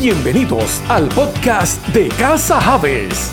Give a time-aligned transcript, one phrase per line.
[0.00, 3.32] Bienvenidos al podcast de Casa Javes.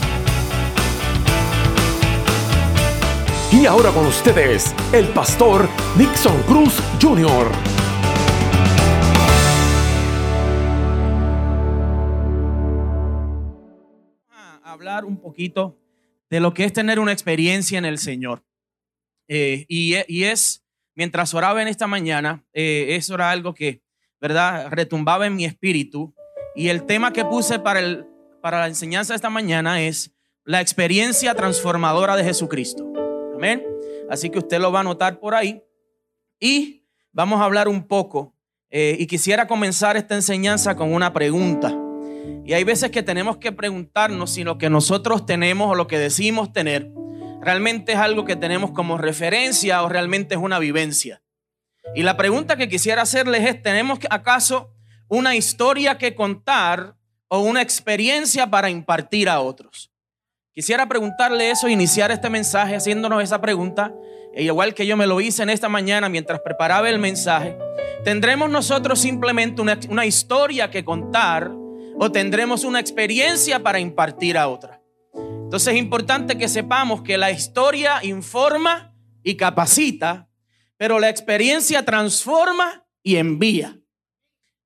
[3.52, 7.52] Y ahora con ustedes, el pastor Nixon Cruz Jr.
[14.31, 15.79] A hablar un poquito
[16.30, 18.45] de lo que es tener una experiencia en el Señor.
[19.27, 23.81] Eh, y, y, es, mientras oraba en esta mañana, eh, eso era algo que,
[24.21, 26.13] ¿verdad?, retumbaba en mi espíritu.
[26.55, 28.05] Y el tema que puse para, el,
[28.41, 30.11] para la enseñanza esta mañana es
[30.43, 32.91] la experiencia transformadora de Jesucristo.
[33.35, 33.65] Amén.
[34.09, 35.63] Así que usted lo va a notar por ahí.
[36.39, 38.35] Y vamos a hablar un poco.
[38.69, 41.77] Eh, y quisiera comenzar esta enseñanza con una pregunta.
[42.45, 45.99] Y hay veces que tenemos que preguntarnos si lo que nosotros tenemos o lo que
[45.99, 46.91] decimos tener
[47.41, 51.21] realmente es algo que tenemos como referencia o realmente es una vivencia.
[51.95, 54.73] Y la pregunta que quisiera hacerles es, ¿tenemos acaso
[55.11, 56.95] una historia que contar
[57.27, 59.91] o una experiencia para impartir a otros?
[60.53, 63.94] Quisiera preguntarle eso, iniciar este mensaje haciéndonos esa pregunta,
[64.33, 67.58] e igual que yo me lo hice en esta mañana mientras preparaba el mensaje.
[68.05, 71.52] ¿Tendremos nosotros simplemente una, una historia que contar
[71.99, 74.81] o tendremos una experiencia para impartir a otra?
[75.14, 80.30] Entonces es importante que sepamos que la historia informa y capacita,
[80.77, 83.80] pero la experiencia transforma y envía.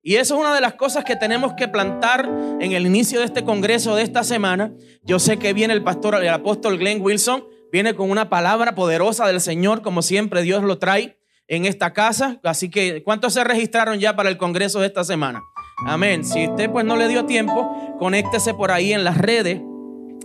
[0.08, 3.26] Y eso es una de las cosas que tenemos que plantar en el inicio de
[3.26, 4.72] este congreso de esta semana.
[5.02, 9.26] Yo sé que viene el pastor, el apóstol Glenn Wilson, viene con una palabra poderosa
[9.26, 11.18] del Señor, como siempre Dios lo trae
[11.48, 12.40] en esta casa.
[12.44, 15.42] Así que, ¿cuántos se registraron ya para el congreso de esta semana?
[15.88, 16.24] Amén.
[16.24, 19.60] Si usted pues no le dio tiempo, conéctese por ahí en las redes.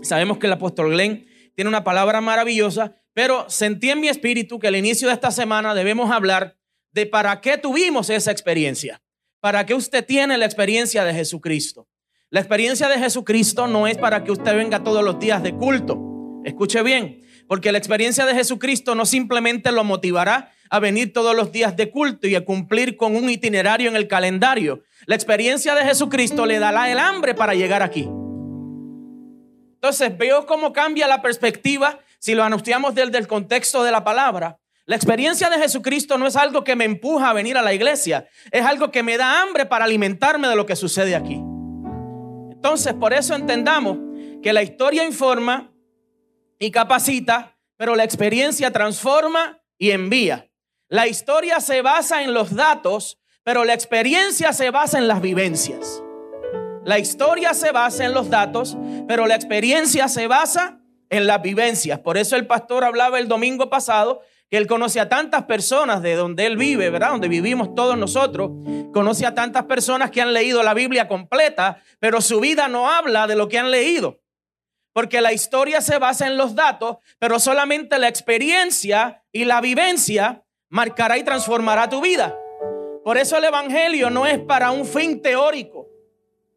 [0.02, 4.68] Sabemos que el apóstol Glenn tiene una palabra maravillosa, pero sentí en mi espíritu que
[4.68, 6.58] al inicio de esta semana debemos hablar
[6.92, 9.00] de para qué tuvimos esa experiencia.
[9.40, 11.88] ¿Para qué usted tiene la experiencia de Jesucristo?
[12.28, 15.98] La experiencia de Jesucristo no es para que usted venga todos los días de culto.
[16.44, 21.52] Escuche bien, porque la experiencia de Jesucristo no simplemente lo motivará a venir todos los
[21.52, 24.82] días de culto y a cumplir con un itinerario en el calendario.
[25.06, 28.10] La experiencia de Jesucristo le dará el hambre para llegar aquí.
[29.76, 34.59] Entonces veo cómo cambia la perspectiva si lo anunciamos desde el contexto de la palabra.
[34.90, 38.26] La experiencia de Jesucristo no es algo que me empuja a venir a la iglesia,
[38.50, 41.34] es algo que me da hambre para alimentarme de lo que sucede aquí.
[42.50, 43.98] Entonces, por eso entendamos
[44.42, 45.72] que la historia informa
[46.58, 50.50] y capacita, pero la experiencia transforma y envía.
[50.88, 56.02] La historia se basa en los datos, pero la experiencia se basa en las vivencias.
[56.84, 60.80] La historia se basa en los datos, pero la experiencia se basa
[61.10, 62.00] en las vivencias.
[62.00, 66.16] Por eso el pastor hablaba el domingo pasado que él conoce a tantas personas de
[66.16, 67.12] donde él vive, ¿verdad?
[67.12, 68.50] Donde vivimos todos nosotros.
[68.92, 73.28] Conoce a tantas personas que han leído la Biblia completa, pero su vida no habla
[73.28, 74.20] de lo que han leído.
[74.92, 80.44] Porque la historia se basa en los datos, pero solamente la experiencia y la vivencia
[80.68, 82.36] marcará y transformará tu vida.
[83.04, 85.88] Por eso el Evangelio no es para un fin teórico.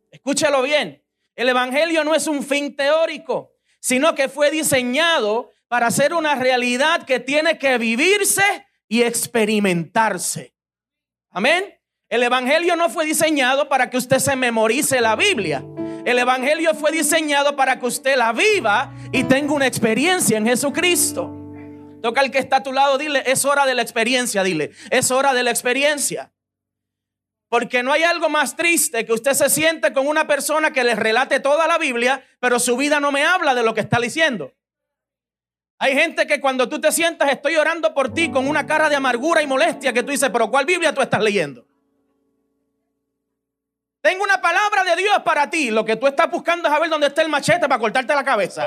[0.10, 1.04] Escúchalo bien.
[1.36, 7.02] El Evangelio no es un fin teórico, sino que fue diseñado para ser una realidad
[7.02, 8.44] que tiene que vivirse
[8.88, 10.54] y experimentarse.
[11.32, 11.66] Amén.
[12.10, 15.66] El Evangelio no fue diseñado para que usted se memorice la Biblia.
[16.06, 21.36] El Evangelio fue diseñado para que usted la viva y tenga una experiencia en Jesucristo.
[22.04, 25.10] Toca al que está a tu lado, dile, es hora de la experiencia, dile, es
[25.10, 26.32] hora de la experiencia.
[27.50, 30.94] Porque no hay algo más triste que usted se siente con una persona que le
[30.94, 34.54] relate toda la Biblia, pero su vida no me habla de lo que está diciendo.
[35.84, 38.96] Hay gente que cuando tú te sientas estoy orando por ti con una cara de
[38.96, 41.68] amargura y molestia que tú dices, pero ¿cuál Biblia tú estás leyendo?
[44.00, 45.72] Tengo una palabra de Dios para ti.
[45.72, 48.66] Lo que tú estás buscando es saber dónde está el machete para cortarte la cabeza.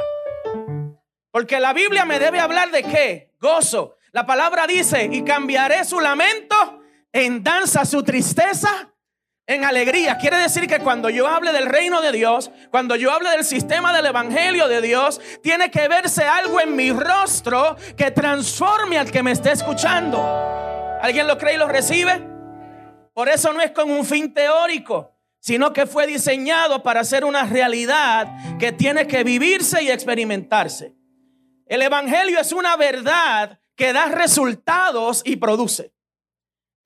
[1.30, 3.32] Porque la Biblia me debe hablar de qué?
[3.40, 3.96] Gozo.
[4.12, 6.82] La palabra dice, y cambiaré su lamento
[7.14, 8.92] en danza, su tristeza
[9.46, 10.18] en alegría.
[10.18, 13.92] Quiere decir que cuando yo hable del reino de Dios, cuando yo hable del sistema
[13.92, 19.22] del evangelio de Dios, tiene que verse algo en mi rostro que transforme al que
[19.22, 20.20] me esté escuchando.
[21.00, 22.20] ¿Alguien lo cree y lo recibe?
[23.14, 27.44] Por eso no es con un fin teórico, sino que fue diseñado para ser una
[27.44, 30.94] realidad que tiene que vivirse y experimentarse.
[31.66, 35.95] El evangelio es una verdad que da resultados y produce.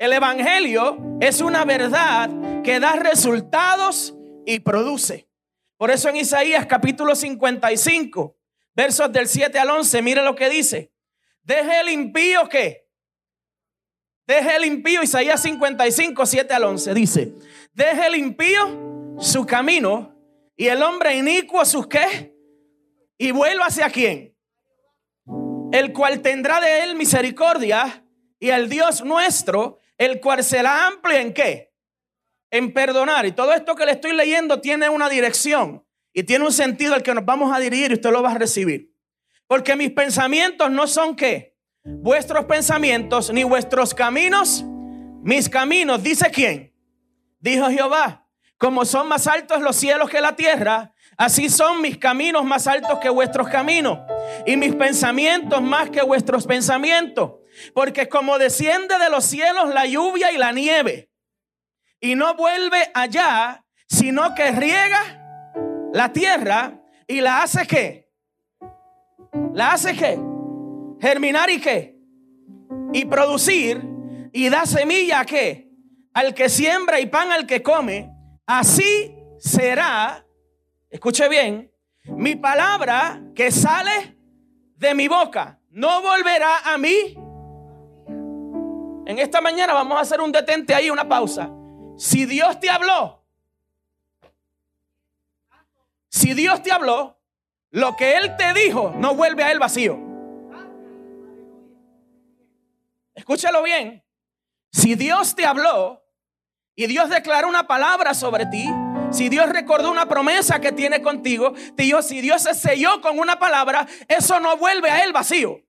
[0.00, 2.30] El Evangelio es una verdad
[2.62, 4.14] que da resultados
[4.46, 5.28] y produce.
[5.76, 8.34] Por eso en Isaías capítulo 55,
[8.74, 10.90] versos del 7 al 11, mire lo que dice.
[11.42, 12.88] Deje el impío que.
[14.26, 17.34] Deje el impío, Isaías 55, 7 al 11, dice.
[17.74, 20.16] Deje el impío su camino
[20.56, 22.34] y el hombre inicuo sus qué?
[23.18, 24.34] Y vuelva hacia quién?
[25.72, 28.02] El cual tendrá de él misericordia
[28.38, 31.74] y el Dios nuestro, el cual será amplio en qué?
[32.50, 33.26] En perdonar.
[33.26, 37.02] Y todo esto que le estoy leyendo tiene una dirección y tiene un sentido al
[37.02, 38.94] que nos vamos a dirigir y usted lo va a recibir.
[39.46, 41.54] Porque mis pensamientos no son qué?
[41.84, 44.64] Vuestros pensamientos ni vuestros caminos,
[45.22, 46.74] mis caminos, dice quién?
[47.38, 48.26] Dijo Jehová,
[48.56, 53.00] como son más altos los cielos que la tierra, así son mis caminos más altos
[53.00, 53.98] que vuestros caminos
[54.46, 57.39] y mis pensamientos más que vuestros pensamientos.
[57.74, 61.10] Porque como desciende de los cielos la lluvia y la nieve
[62.00, 65.50] y no vuelve allá, sino que riega
[65.92, 68.10] la tierra y la hace qué?
[69.52, 70.18] La hace qué?
[71.00, 71.96] Germinar y qué?
[72.92, 73.82] Y producir
[74.32, 75.68] y da semilla a qué?
[76.14, 78.10] Al que siembra y pan al que come.
[78.46, 80.24] Así será,
[80.88, 81.70] escuche bien,
[82.04, 84.16] mi palabra que sale
[84.76, 87.16] de mi boca no volverá a mí.
[89.10, 91.50] En esta mañana vamos a hacer un detente ahí, una pausa.
[91.98, 93.20] Si Dios te habló,
[96.08, 97.18] si Dios te habló,
[97.72, 99.98] lo que Él te dijo no vuelve a Él vacío.
[103.12, 104.04] Escúchalo bien.
[104.70, 106.04] Si Dios te habló
[106.76, 108.64] y Dios declaró una palabra sobre ti,
[109.10, 111.52] si Dios recordó una promesa que tiene contigo,
[112.02, 115.64] si Dios se selló con una palabra, eso no vuelve a Él vacío.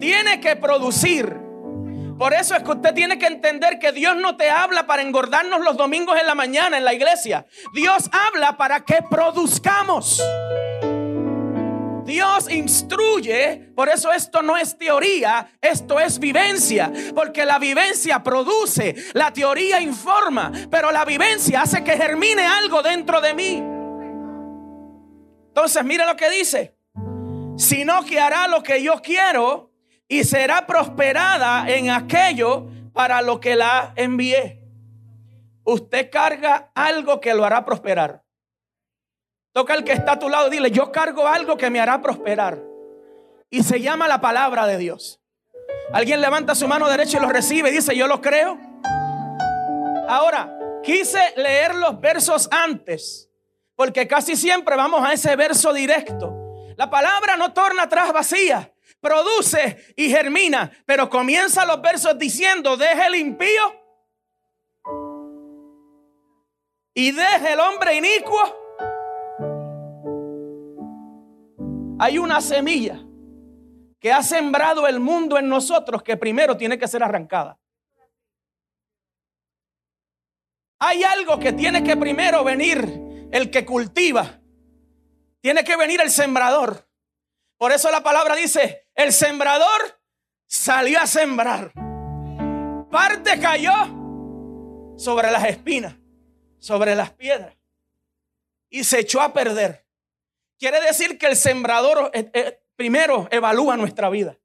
[0.00, 1.50] Tiene que producir
[2.20, 5.60] por eso es que usted tiene que entender que Dios no te habla para engordarnos
[5.60, 7.46] los domingos en la mañana en la iglesia.
[7.72, 10.22] Dios habla para que produzcamos.
[12.04, 18.94] Dios instruye, por eso esto no es teoría, esto es vivencia, porque la vivencia produce,
[19.14, 23.62] la teoría informa, pero la vivencia hace que germine algo dentro de mí.
[25.48, 26.76] Entonces, mire lo que dice,
[27.56, 29.69] sino que hará lo que yo quiero
[30.10, 34.60] y será prosperada en aquello para lo que la envié.
[35.62, 38.24] Usted carga algo que lo hará prosperar.
[39.52, 42.02] Toca al que está a tu lado y dile, yo cargo algo que me hará
[42.02, 42.60] prosperar.
[43.50, 45.20] Y se llama la palabra de Dios.
[45.92, 48.58] Alguien levanta su mano derecha y lo recibe y dice, yo lo creo.
[50.08, 50.52] Ahora,
[50.82, 53.30] quise leer los versos antes,
[53.76, 56.34] porque casi siempre vamos a ese verso directo.
[56.76, 60.70] La palabra no torna atrás vacía produce y germina.
[60.86, 63.80] Pero comienza los versos diciendo, deje el impío
[66.94, 68.60] y deje el hombre inicuo.
[71.98, 72.98] Hay una semilla
[74.00, 77.58] que ha sembrado el mundo en nosotros que primero tiene que ser arrancada.
[80.78, 84.40] Hay algo que tiene que primero venir el que cultiva.
[85.42, 86.88] Tiene que venir el sembrador.
[87.58, 90.00] Por eso la palabra dice, el sembrador
[90.46, 91.72] salió a sembrar.
[92.90, 93.72] Parte cayó
[94.96, 95.94] sobre las espinas,
[96.58, 97.54] sobre las piedras,
[98.68, 99.86] y se echó a perder.
[100.58, 104.36] Quiere decir que el sembrador eh, eh, primero evalúa nuestra vida.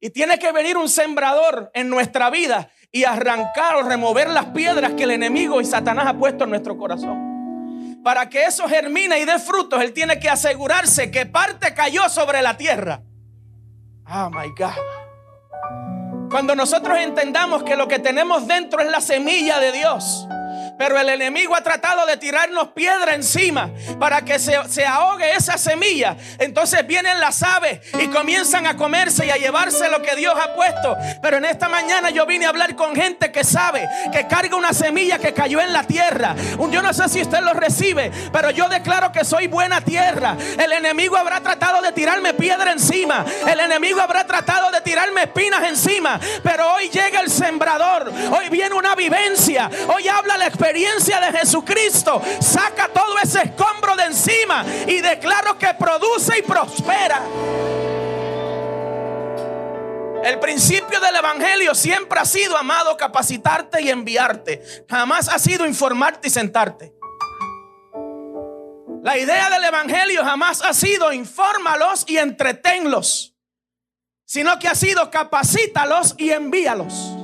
[0.00, 4.92] Y tiene que venir un sembrador en nuestra vida y arrancar o remover las piedras
[4.94, 7.36] que el enemigo y Satanás ha puesto en nuestro corazón
[8.06, 12.40] para que eso germine y dé frutos, Él tiene que asegurarse que parte cayó sobre
[12.40, 13.02] la tierra.
[14.08, 16.30] Oh my God.
[16.30, 20.26] Cuando nosotros entendamos que lo que tenemos dentro es la semilla de Dios
[20.78, 26.16] pero el enemigo ha tratado de tirarnos piedra encima para que se, ahogue esa semilla.
[26.38, 30.54] Entonces vienen las aves y comienzan a comerse y a llevarse lo que Dios ha
[30.54, 30.96] puesto.
[31.22, 34.72] Pero en esta mañana yo vine a hablar con gente que sabe que carga una
[34.72, 36.34] semilla que cayó en la tierra.
[36.70, 40.36] Yo no sé si usted lo recibe, pero yo declaro que soy buena tierra.
[40.58, 43.24] El enemigo habrá tratado de tirarme piedra encima.
[43.46, 46.20] El enemigo habrá tratado de tirarme espinas encima.
[46.42, 48.12] Pero hoy llega el sembrador.
[48.30, 49.70] Hoy viene una vivencia.
[49.88, 55.56] Hoy habla la experiencia experiencia de Jesucristo, saca todo ese escombro de encima y declaro
[55.56, 57.22] que produce y prospera.
[60.24, 64.60] El principio del Evangelio siempre ha sido, amado, capacitarte y enviarte.
[64.90, 66.92] Jamás ha sido informarte y sentarte.
[69.04, 73.36] La idea del Evangelio jamás ha sido infórmalos y entretenlos,
[74.24, 77.15] sino que ha sido capacítalos y envíalos.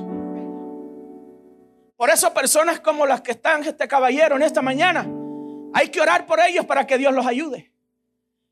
[2.03, 5.07] Por eso personas como las que están este caballero en esta mañana,
[5.73, 7.71] hay que orar por ellos para que Dios los ayude.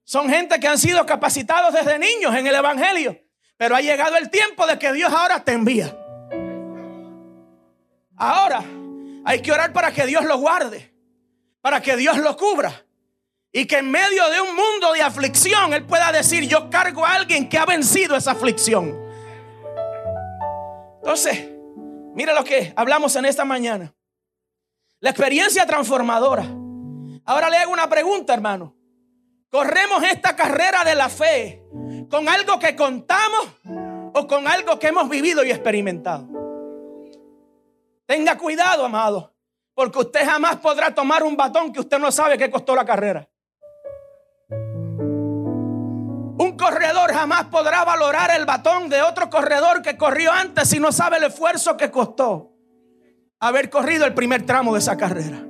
[0.05, 3.21] Son gente que han sido capacitados desde niños en el Evangelio,
[3.57, 5.93] pero ha llegado el tiempo de que Dios ahora te envía.
[8.15, 8.63] Ahora,
[9.25, 10.93] Hay que orar para que Dios lo guarde,
[11.59, 12.85] para que Dios lo cubra.
[13.51, 17.15] Y que en medio de un mundo de aflicción Él pueda decir, yo cargo a
[17.15, 18.97] alguien que ha vencido esa aflicción.
[21.01, 21.51] Entonces,
[22.13, 23.93] mira lo que hablamos en esta mañana.
[24.99, 26.45] La experiencia transformadora.
[27.25, 28.75] Ahora le hago una pregunta, hermano.
[29.49, 31.63] ¿Corremos esta carrera de la fe
[32.09, 33.47] con algo que contamos
[34.13, 36.27] o con algo que hemos vivido y experimentado?
[38.05, 39.33] Tenga cuidado, amado,
[39.73, 43.30] porque usted jamás podrá tomar un batón que usted no sabe que costó la carrera.
[46.61, 51.17] Corredor jamás podrá valorar el batón de otro corredor que corrió antes si no sabe
[51.17, 52.53] el esfuerzo que costó
[53.39, 55.43] haber corrido el primer tramo de esa carrera.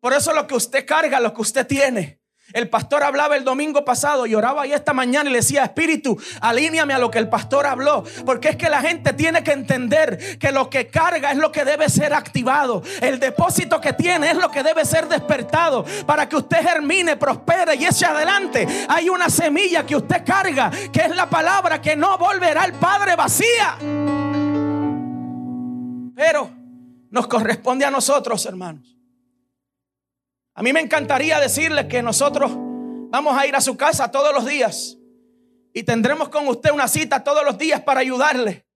[0.00, 2.20] Por eso lo que usted carga, lo que usted tiene,
[2.52, 6.18] el pastor hablaba el domingo pasado y oraba ahí esta mañana y le decía, Espíritu,
[6.40, 8.04] alíñame a lo que el pastor habló.
[8.24, 11.64] Porque es que la gente tiene que entender que lo que carga es lo que
[11.64, 12.82] debe ser activado.
[13.00, 17.74] El depósito que tiene es lo que debe ser despertado para que usted germine, prospere
[17.76, 18.66] y eche adelante.
[18.88, 23.16] Hay una semilla que usted carga, que es la palabra que no volverá al Padre
[23.16, 23.76] vacía.
[26.14, 26.50] Pero
[27.10, 29.01] nos corresponde a nosotros, hermanos
[30.54, 34.44] a mí me encantaría decirle que nosotros vamos a ir a su casa todos los
[34.44, 34.98] días
[35.72, 38.66] y tendremos con usted una cita todos los días para ayudarle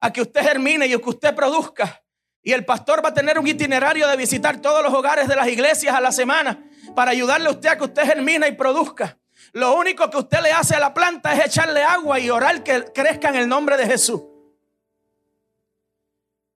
[0.00, 2.02] a que usted germine y que usted produzca.
[2.42, 5.48] Y el pastor va a tener un itinerario de visitar todos los hogares de las
[5.48, 6.62] iglesias a la semana
[6.94, 9.16] para ayudarle a usted a que usted germine y produzca.
[9.52, 12.84] Lo único que usted le hace a la planta es echarle agua y orar que
[12.92, 14.22] crezca en el nombre de Jesús.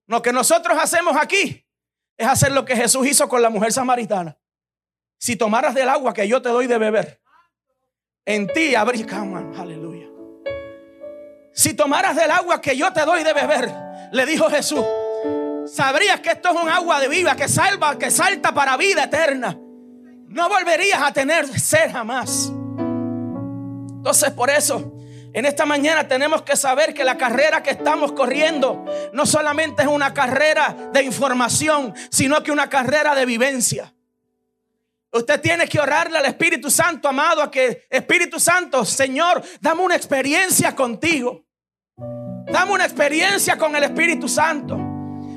[0.06, 1.64] Lo que nosotros hacemos aquí
[2.16, 4.36] es hacer lo que Jesús hizo con la mujer samaritana.
[5.18, 7.20] Si tomaras del agua que yo te doy de beber,
[8.24, 9.06] en ti habría,
[9.56, 10.06] aleluya.
[11.54, 13.72] Si tomaras del agua que yo te doy de beber,
[14.12, 14.84] le dijo Jesús,
[15.66, 19.58] sabrías que esto es un agua de vida que salva, que salta para vida eterna.
[20.28, 22.52] No volverías a tener sed jamás.
[23.96, 24.92] Entonces, por eso,
[25.32, 29.88] en esta mañana tenemos que saber que la carrera que estamos corriendo no solamente es
[29.88, 33.95] una carrera de información, sino que una carrera de vivencia.
[35.12, 39.96] Usted tiene que orarle al Espíritu Santo, amado, a que Espíritu Santo, Señor, dame una
[39.96, 41.44] experiencia contigo.
[41.96, 44.76] Dame una experiencia con el Espíritu Santo.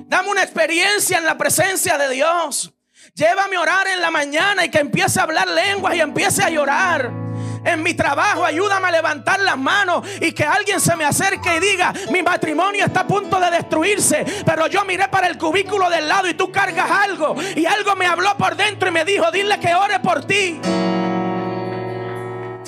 [0.07, 2.73] Dame una experiencia en la presencia de Dios.
[3.13, 6.49] Llévame a orar en la mañana y que empiece a hablar lenguas y empiece a
[6.49, 7.28] llorar
[7.63, 11.59] en mi trabajo, ayúdame a levantar las manos y que alguien se me acerque y
[11.59, 16.07] diga, mi matrimonio está a punto de destruirse, pero yo miré para el cubículo del
[16.07, 19.59] lado y tú cargas algo y algo me habló por dentro y me dijo, dile
[19.59, 20.59] que ore por ti.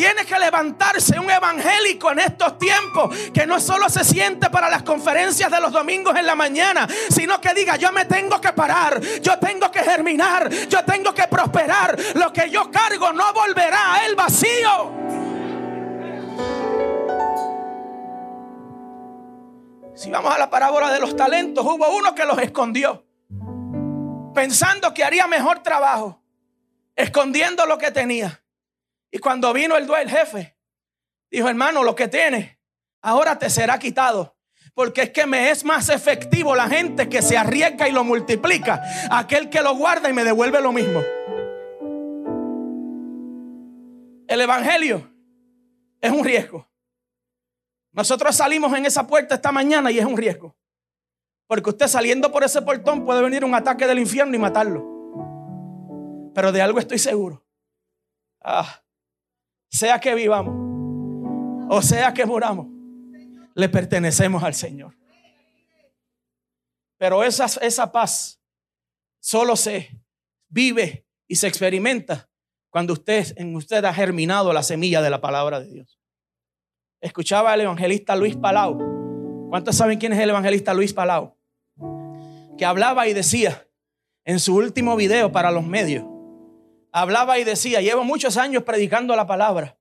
[0.01, 4.81] Tiene que levantarse un evangélico en estos tiempos que no solo se siente para las
[4.81, 8.99] conferencias de los domingos en la mañana, sino que diga, yo me tengo que parar,
[8.99, 11.95] yo tengo que germinar, yo tengo que prosperar.
[12.15, 14.91] Lo que yo cargo no volverá a él vacío.
[19.93, 23.05] Si vamos a la parábola de los talentos, hubo uno que los escondió,
[24.33, 26.23] pensando que haría mejor trabajo,
[26.95, 28.40] escondiendo lo que tenía.
[29.11, 30.57] Y cuando vino el el jefe,
[31.29, 32.57] dijo, hermano, lo que tienes,
[33.01, 34.37] ahora te será quitado.
[34.73, 38.81] Porque es que me es más efectivo la gente que se arriesga y lo multiplica,
[39.11, 41.01] aquel que lo guarda y me devuelve lo mismo.
[44.29, 45.11] El Evangelio
[45.99, 46.65] es un riesgo.
[47.91, 50.55] Nosotros salimos en esa puerta esta mañana y es un riesgo.
[51.47, 56.31] Porque usted saliendo por ese portón puede venir un ataque del infierno y matarlo.
[56.33, 57.45] Pero de algo estoy seguro.
[58.41, 58.80] Ah,
[59.71, 60.71] sea que vivamos
[61.73, 62.67] o sea que muramos,
[63.55, 64.93] le pertenecemos al Señor.
[66.97, 68.41] Pero esa, esa paz
[69.21, 70.03] solo se
[70.49, 72.29] vive y se experimenta
[72.69, 75.97] cuando usted en usted ha germinado la semilla de la palabra de Dios.
[76.99, 79.47] Escuchaba al evangelista Luis Palau.
[79.49, 81.37] ¿Cuántos saben quién es el evangelista Luis Palau?
[82.57, 83.65] Que hablaba y decía
[84.25, 86.03] en su último video para los medios
[86.91, 89.77] hablaba y decía, llevo muchos años predicando la palabra.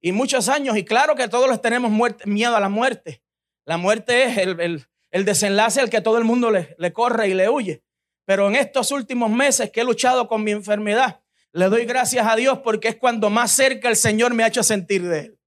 [0.00, 1.92] Y muchos años, y claro que todos los tenemos
[2.24, 3.22] miedo a la muerte.
[3.66, 4.86] La muerte es el,
[5.24, 7.82] desenlace al que todo el mundo le, le corre y le huye.
[8.24, 11.20] Pero en estos últimos meses que he luchado con mi enfermedad,
[11.52, 14.62] le doy gracias a Dios porque es cuando más cerca el Señor me ha hecho
[14.62, 15.38] sentir de Él.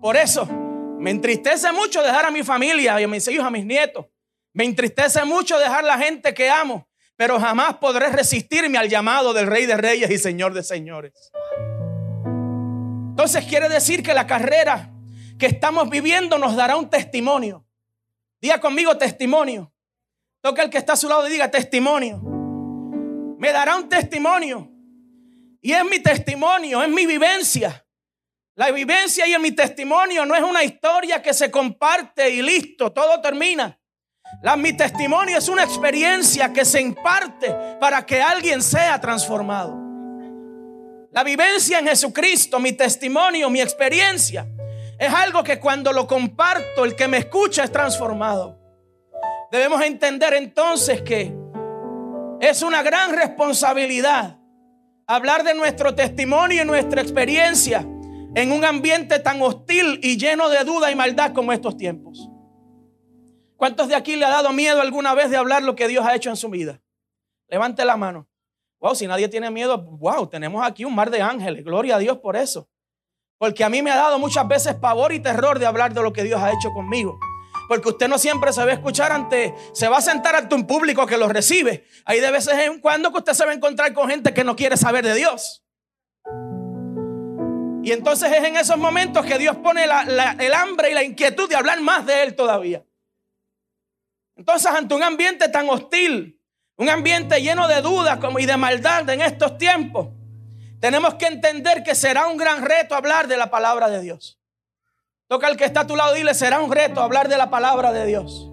[0.00, 3.64] Por eso me entristece mucho dejar a mi familia y a mis hijos, a mis
[3.64, 4.06] nietos.
[4.52, 6.86] Me entristece mucho dejar la gente que amo
[7.22, 11.30] pero jamás podré resistirme al llamado del Rey de Reyes y Señor de Señores.
[13.10, 14.92] Entonces quiere decir que la carrera
[15.38, 17.64] que estamos viviendo nos dará un testimonio.
[18.40, 19.72] Diga conmigo testimonio.
[20.40, 22.20] Toca el que está a su lado y diga testimonio.
[23.38, 24.68] Me dará un testimonio.
[25.60, 27.86] Y es mi testimonio, es mi vivencia.
[28.56, 32.92] La vivencia y en mi testimonio no es una historia que se comparte y listo,
[32.92, 33.78] todo termina.
[34.40, 39.78] La, mi testimonio es una experiencia que se imparte para que alguien sea transformado.
[41.12, 44.46] La vivencia en Jesucristo, mi testimonio, mi experiencia,
[44.98, 48.58] es algo que cuando lo comparto, el que me escucha es transformado.
[49.50, 51.34] Debemos entender entonces que
[52.40, 54.38] es una gran responsabilidad
[55.06, 57.86] hablar de nuestro testimonio y nuestra experiencia
[58.34, 62.30] en un ambiente tan hostil y lleno de duda y maldad como estos tiempos.
[63.62, 66.16] ¿Cuántos de aquí le ha dado miedo alguna vez de hablar lo que Dios ha
[66.16, 66.82] hecho en su vida?
[67.46, 68.28] Levante la mano.
[68.80, 71.64] Wow, si nadie tiene miedo, wow, tenemos aquí un mar de ángeles.
[71.64, 72.68] Gloria a Dios por eso.
[73.38, 76.12] Porque a mí me ha dado muchas veces pavor y terror de hablar de lo
[76.12, 77.20] que Dios ha hecho conmigo.
[77.68, 80.66] Porque usted no siempre se va a escuchar ante, se va a sentar ante un
[80.66, 81.86] público que lo recibe.
[82.04, 84.56] Hay de veces en cuando que usted se va a encontrar con gente que no
[84.56, 85.64] quiere saber de Dios.
[87.84, 91.54] Y entonces es en esos momentos que Dios pone el hambre y la inquietud de
[91.54, 92.84] hablar más de Él todavía.
[94.42, 96.36] Entonces, ante un ambiente tan hostil,
[96.76, 100.08] un ambiente lleno de dudas y de maldad en estos tiempos,
[100.80, 104.40] tenemos que entender que será un gran reto hablar de la palabra de Dios.
[105.28, 107.92] Toca al que está a tu lado dile, será un reto hablar de la palabra
[107.92, 108.50] de Dios.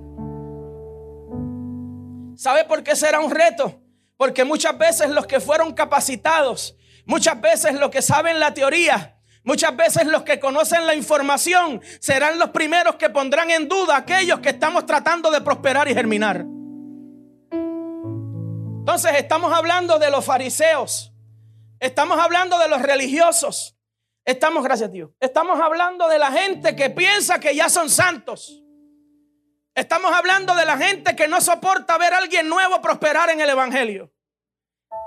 [2.40, 3.82] ¿Sabe por qué será un reto?
[4.16, 6.78] Porque muchas veces los que fueron capacitados,
[7.08, 12.38] muchas veces los que saben la teoría, Muchas veces los que conocen la información serán
[12.38, 16.46] los primeros que pondrán en duda aquellos que estamos tratando de prosperar y germinar.
[18.80, 21.14] Entonces estamos hablando de los fariseos,
[21.80, 23.78] estamos hablando de los religiosos,
[24.26, 28.64] estamos, gracias a Dios, estamos hablando de la gente que piensa que ya son santos.
[29.76, 33.50] Estamos hablando de la gente que no soporta ver a alguien nuevo prosperar en el
[33.50, 34.12] Evangelio.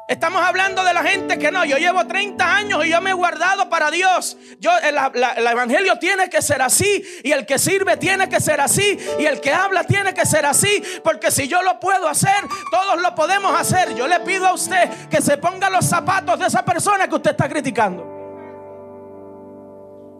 [0.09, 3.15] Estamos hablando de la gente que no, yo llevo 30 años y yo me he
[3.15, 4.37] guardado para Dios.
[4.59, 4.97] Yo, el,
[5.37, 9.25] el, evangelio tiene que ser así y el que sirve tiene que ser así y
[9.25, 13.15] el que habla tiene que ser así, porque si yo lo puedo hacer, todos lo
[13.15, 13.95] podemos hacer.
[13.95, 17.31] Yo le pido a usted que se ponga los zapatos de esa persona que usted
[17.31, 18.03] está criticando.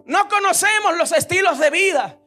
[0.05, 2.17] No conocemos los estilos de vida,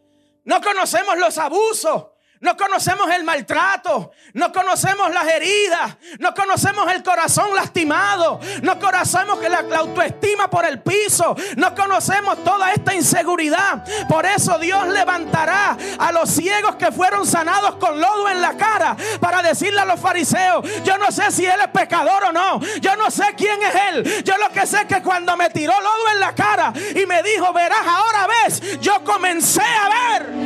[0.45, 2.07] no conocemos los abusos,
[2.41, 9.41] no conocemos el maltrato, no conocemos las heridas, no conocemos el corazón lastimado, no conocemos
[9.43, 13.85] la, la, autoestima por el piso, no conocemos toda esta inseguridad.
[14.09, 18.97] Por eso Dios levantará a los ciegos que fueron sanados con lodo en la cara
[19.21, 22.97] para decirle a los fariseos, yo no sé si él es pecador o no, yo
[22.97, 26.11] no sé quién es él, yo lo que sé es que cuando me tiró lodo
[26.13, 30.46] en la cara y me dijo, verás ahora ves, yo comencé a ver.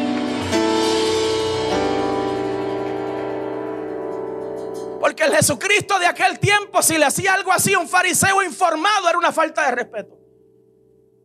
[5.01, 9.17] Porque el Jesucristo de aquel tiempo, si le hacía algo así un fariseo informado, era
[9.17, 10.21] una falta de respeto.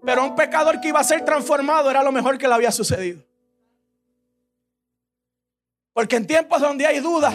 [0.01, 3.21] Pero un pecador que iba a ser transformado era lo mejor que le había sucedido.
[5.91, 7.33] Porque en tiempos donde hay duda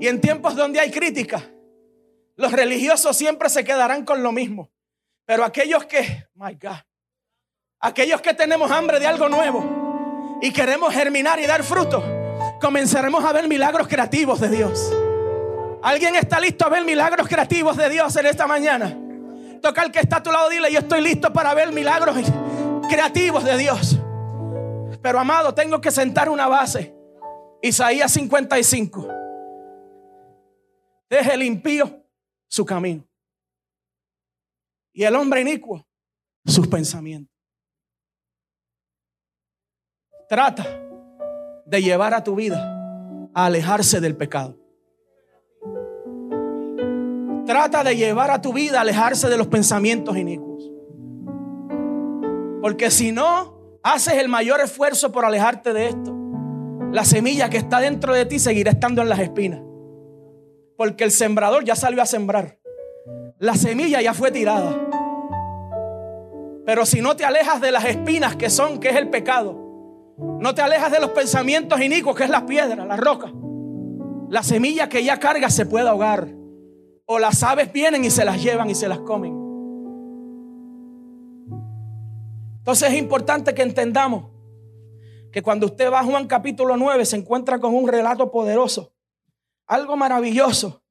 [0.00, 1.42] y en tiempos donde hay crítica,
[2.36, 4.70] los religiosos siempre se quedarán con lo mismo.
[5.24, 6.78] Pero aquellos que, my God,
[7.80, 12.00] aquellos que tenemos hambre de algo nuevo y queremos germinar y dar fruto,
[12.60, 14.92] comenzaremos a ver milagros creativos de Dios.
[15.82, 18.96] ¿Alguien está listo a ver milagros creativos de Dios en esta mañana?
[19.62, 22.16] Toca al que está a tu lado, dile, yo estoy listo para ver milagros
[22.88, 23.98] creativos de Dios.
[25.02, 26.94] Pero amado, tengo que sentar una base.
[27.62, 29.08] Isaías 55.
[31.08, 32.04] Deje el impío
[32.48, 33.06] su camino.
[34.92, 35.86] Y el hombre inicuo
[36.44, 37.34] sus pensamientos.
[40.28, 40.66] Trata
[41.64, 44.58] de llevar a tu vida a alejarse del pecado.
[47.48, 50.70] Trata de llevar a tu vida a alejarse de los pensamientos inicuos.
[52.60, 56.14] Porque si no haces el mayor esfuerzo por alejarte de esto,
[56.92, 59.62] la semilla que está dentro de ti seguirá estando en las espinas.
[60.76, 62.58] Porque el sembrador ya salió a sembrar.
[63.38, 64.78] La semilla ya fue tirada.
[66.66, 69.58] Pero si no te alejas de las espinas que son, que es el pecado,
[70.18, 73.32] no te alejas de los pensamientos inicuos, que es la piedra, la roca,
[74.28, 76.37] la semilla que ya carga se puede ahogar.
[77.10, 79.32] O las aves vienen y se las llevan y se las comen.
[82.58, 84.30] Entonces es importante que entendamos
[85.32, 88.92] que cuando usted va a Juan capítulo 9 se encuentra con un relato poderoso,
[89.66, 90.82] algo maravilloso.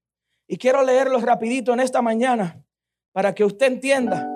[0.48, 2.66] Y quiero leerlo rapidito en esta mañana
[3.12, 4.28] para que usted entienda.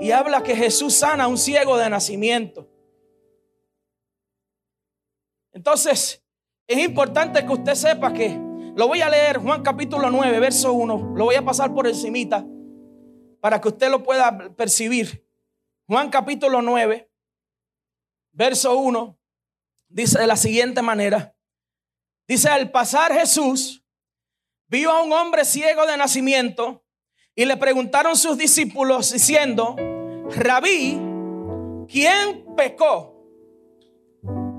[0.00, 2.68] Y habla que Jesús sana a un ciego de nacimiento.
[5.52, 6.22] Entonces,
[6.66, 8.38] es importante que usted sepa que
[8.74, 11.12] Lo voy a leer, Juan capítulo 9, verso 1.
[11.14, 12.46] Lo voy a pasar por encimita
[13.40, 15.28] para que usted lo pueda percibir.
[15.86, 17.10] Juan capítulo 9,
[18.32, 19.18] verso 1,
[19.88, 21.36] dice de la siguiente manera.
[22.26, 23.84] Dice, al pasar Jesús,
[24.68, 26.82] vio a un hombre ciego de nacimiento
[27.34, 29.76] y le preguntaron sus discípulos diciendo,
[30.30, 30.98] Rabí,
[31.88, 33.22] ¿quién pecó?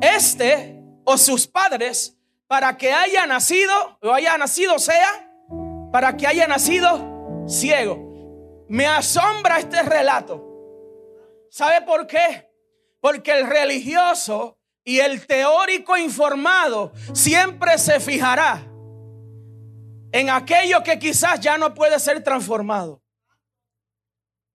[0.02, 2.20] ¿Este o sus padres
[2.54, 5.28] para que haya nacido o haya nacido sea
[5.92, 7.98] para que haya nacido ciego?
[8.70, 11.48] Me asombra este relato.
[11.50, 12.48] ¿Sabe por qué?
[13.02, 18.64] Porque el religioso y el teórico informado siempre se fijará
[20.12, 23.02] en aquello que quizás ya no puede ser transformado.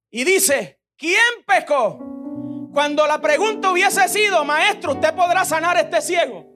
[0.09, 1.99] Y dice, ¿quién pecó?
[2.73, 6.48] Cuando la pregunta hubiese sido, maestro, ¿usted podrá sanar a este ciego?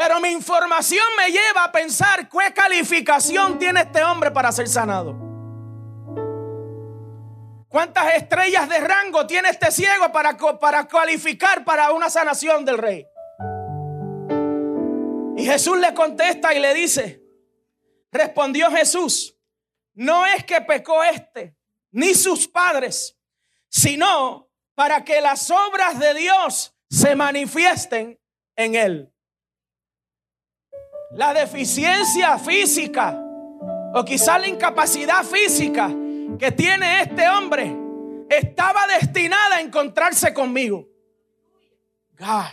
[0.00, 5.14] Pero mi información me lleva a pensar qué calificación tiene este hombre para ser sanado.
[7.68, 13.06] ¿Cuántas estrellas de rango tiene este ciego para, para cualificar para una sanación del rey?
[15.36, 17.22] Y Jesús le contesta y le dice,
[18.10, 19.36] respondió Jesús,
[19.92, 21.54] no es que pecó este,
[21.90, 23.18] ni sus padres,
[23.68, 28.18] sino para que las obras de Dios se manifiesten
[28.56, 29.12] en él.
[31.12, 33.20] La deficiencia física
[33.94, 35.90] o quizá la incapacidad física
[36.38, 37.76] que tiene este hombre
[38.28, 40.86] estaba destinada a encontrarse conmigo.
[42.16, 42.46] God.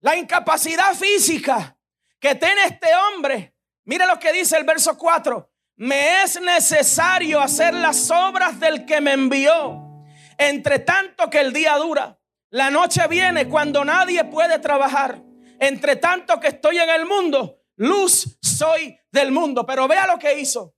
[0.00, 1.76] La incapacidad física
[2.18, 3.54] que tiene este hombre.
[3.84, 5.48] Mire lo que dice el verso 4.
[5.76, 10.04] Me es necesario hacer las obras del que me envió.
[10.36, 12.18] Entre tanto que el día dura.
[12.50, 15.29] La noche viene cuando nadie puede trabajar.
[15.60, 19.64] Entre tanto que estoy en el mundo, luz soy del mundo.
[19.64, 20.74] Pero vea lo que hizo.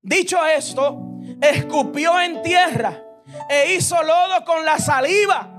[0.00, 0.98] Dicho esto,
[1.42, 3.02] escupió en tierra
[3.50, 5.56] e hizo lodo con la saliva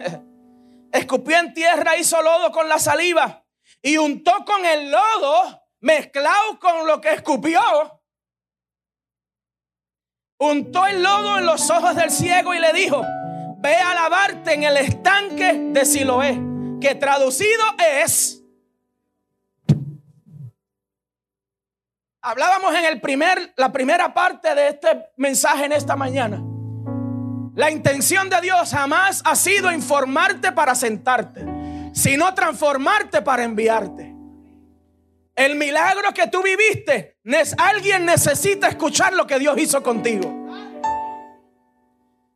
[0.92, 3.44] escupió en tierra, hizo lodo con la saliva
[3.82, 7.60] y untó con el lodo, mezclado con lo que escupió,
[10.38, 13.02] untó el lodo en los ojos del ciego y le dijo,
[13.60, 16.40] ve a lavarte en el estanque de Siloé,
[16.80, 17.62] que traducido
[18.02, 18.42] es,
[22.22, 26.42] hablábamos en el primer, la primera parte de este mensaje en esta mañana
[27.60, 31.44] la intención de Dios jamás ha sido informarte para sentarte,
[31.92, 34.14] sino transformarte para enviarte.
[35.34, 37.18] El milagro que tú viviste,
[37.58, 40.39] alguien necesita escuchar lo que Dios hizo contigo.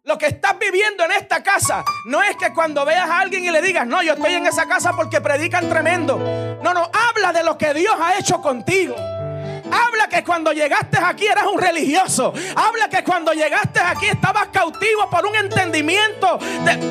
[0.07, 3.51] Lo que estás viviendo en esta casa no es que cuando veas a alguien y
[3.51, 6.19] le digas, no, yo estoy en esa casa porque predican tremendo.
[6.63, 8.95] No, no, habla de lo que Dios ha hecho contigo.
[8.97, 12.35] Habla que cuando llegaste aquí eras un religioso.
[12.55, 16.39] Habla que cuando llegaste aquí estabas cautivo por un entendimiento.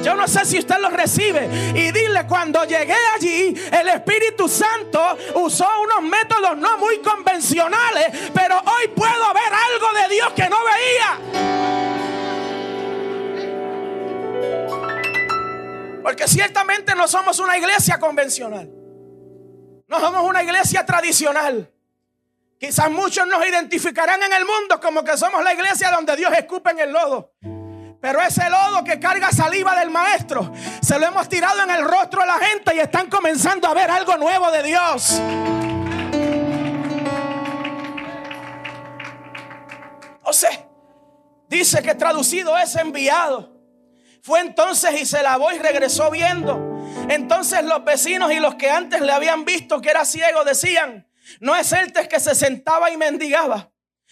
[0.04, 1.46] yo no sé si usted lo recibe.
[1.76, 8.58] Y dile, cuando llegué allí, el Espíritu Santo usó unos métodos no muy convencionales, pero
[8.58, 11.64] hoy puedo ver algo de Dios que no veía.
[16.14, 18.70] Porque ciertamente no somos una iglesia convencional.
[19.88, 21.74] No somos una iglesia tradicional.
[22.60, 26.70] Quizás muchos nos identificarán en el mundo como que somos la iglesia donde Dios escupe
[26.70, 27.34] en el lodo.
[28.00, 32.22] Pero ese lodo que carga saliva del maestro, se lo hemos tirado en el rostro
[32.22, 35.20] a la gente y están comenzando a ver algo nuevo de Dios.
[40.32, 40.68] Sea,
[41.48, 43.53] dice que traducido es enviado.
[44.24, 46.82] Fue entonces y se lavó y regresó viendo.
[47.10, 51.06] Entonces los vecinos y los que antes le habían visto que era ciego decían,
[51.42, 53.70] no es el que se sentaba y mendigaba.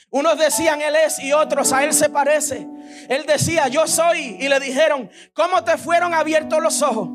[0.10, 2.67] Unos decían él es y otros a él se parece.
[3.08, 7.08] Él decía yo soy y le dijeron, ¿cómo te fueron abiertos los ojos?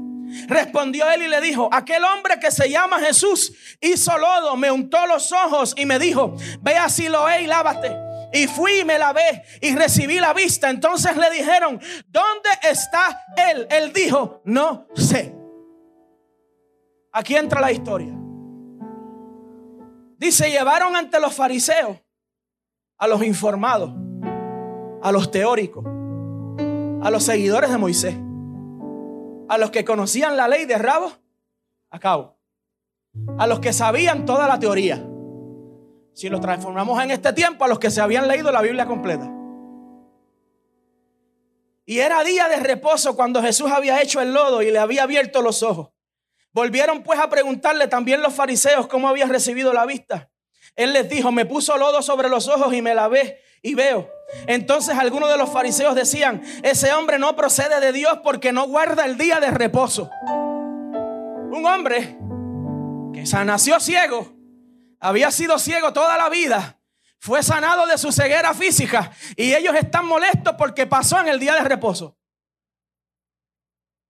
[0.48, 5.06] Respondió él y le dijo, aquel hombre que se llama Jesús hizo lodo, me untó
[5.06, 8.05] los ojos y me dijo, ve a Siloé y lávate.
[8.32, 10.70] Y fui y me lavé y recibí la vista.
[10.70, 13.66] Entonces le dijeron, ¿dónde está él?
[13.70, 15.34] Él dijo, no sé.
[17.12, 18.12] Aquí entra la historia.
[20.18, 21.98] Dice, llevaron ante los fariseos
[22.98, 23.92] a los informados,
[25.02, 28.16] a los teóricos, a los seguidores de Moisés,
[29.48, 31.12] a los que conocían la ley de rabo
[31.90, 32.38] a cabo,
[33.38, 35.06] a los que sabían toda la teoría.
[36.16, 39.30] Si lo transformamos en este tiempo, a los que se habían leído la Biblia completa.
[41.84, 45.42] Y era día de reposo cuando Jesús había hecho el lodo y le había abierto
[45.42, 45.90] los ojos.
[46.52, 50.30] Volvieron pues a preguntarle también los fariseos cómo había recibido la vista.
[50.74, 54.08] Él les dijo, me puso lodo sobre los ojos y me lavé y veo.
[54.46, 59.04] Entonces algunos de los fariseos decían, ese hombre no procede de Dios porque no guarda
[59.04, 60.08] el día de reposo.
[60.24, 62.16] Un hombre
[63.12, 64.35] que nació ciego,
[65.00, 66.78] había sido ciego toda la vida,
[67.18, 71.54] fue sanado de su ceguera física y ellos están molestos porque pasó en el día
[71.54, 72.16] de reposo.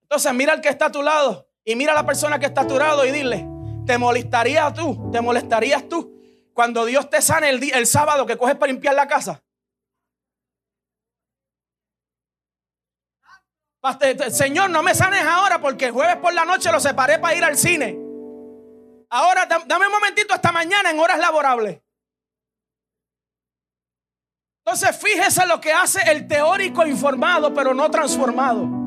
[0.03, 2.63] Entonces mira al que está a tu lado y mira a la persona que está
[2.63, 3.47] a tu lado y dile,
[3.87, 5.11] ¿te molestaría tú?
[5.11, 6.15] ¿Te molestarías tú
[6.53, 9.43] cuando Dios te sane el, el sábado que coges para limpiar la casa?
[14.31, 17.45] Señor, no me sanes ahora porque el jueves por la noche lo separé para ir
[17.45, 18.06] al cine.
[19.11, 21.81] Ahora dame un momentito hasta mañana en horas laborables.
[24.65, 28.87] Entonces fíjese lo que hace el teórico informado pero no transformado.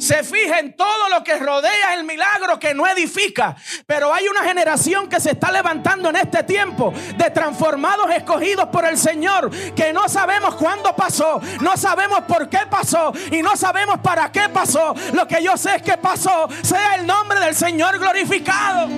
[0.00, 3.54] Se fija en todo lo que rodea el milagro que no edifica.
[3.86, 8.86] Pero hay una generación que se está levantando en este tiempo de transformados escogidos por
[8.86, 13.98] el Señor que no sabemos cuándo pasó, no sabemos por qué pasó y no sabemos
[13.98, 14.94] para qué pasó.
[15.12, 18.88] Lo que yo sé es que pasó, sea el nombre del Señor glorificado.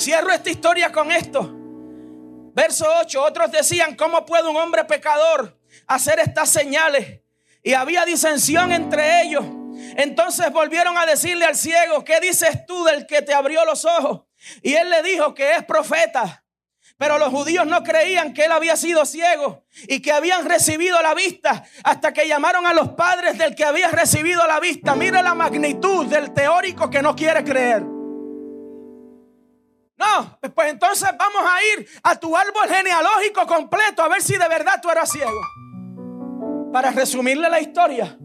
[0.00, 1.50] Cierro esta historia con esto.
[2.54, 7.20] Verso 8, otros decían, ¿cómo puede un hombre pecador hacer estas señales?
[7.62, 9.44] Y había disensión entre ellos.
[9.98, 14.22] Entonces volvieron a decirle al ciego, ¿qué dices tú del que te abrió los ojos?
[14.62, 16.44] Y él le dijo que es profeta.
[16.96, 21.12] Pero los judíos no creían que él había sido ciego y que habían recibido la
[21.12, 24.94] vista hasta que llamaron a los padres del que había recibido la vista.
[24.94, 27.99] Mira la magnitud del teórico que no quiere creer.
[30.00, 34.48] No, pues entonces vamos a ir a tu árbol genealógico completo a ver si de
[34.48, 35.38] verdad tú eras ciego.
[36.72, 38.16] Para resumirle la historia,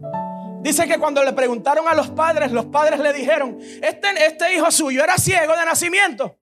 [0.62, 4.70] dice que cuando le preguntaron a los padres, los padres le dijeron, este, este hijo
[4.70, 6.38] suyo era ciego de nacimiento.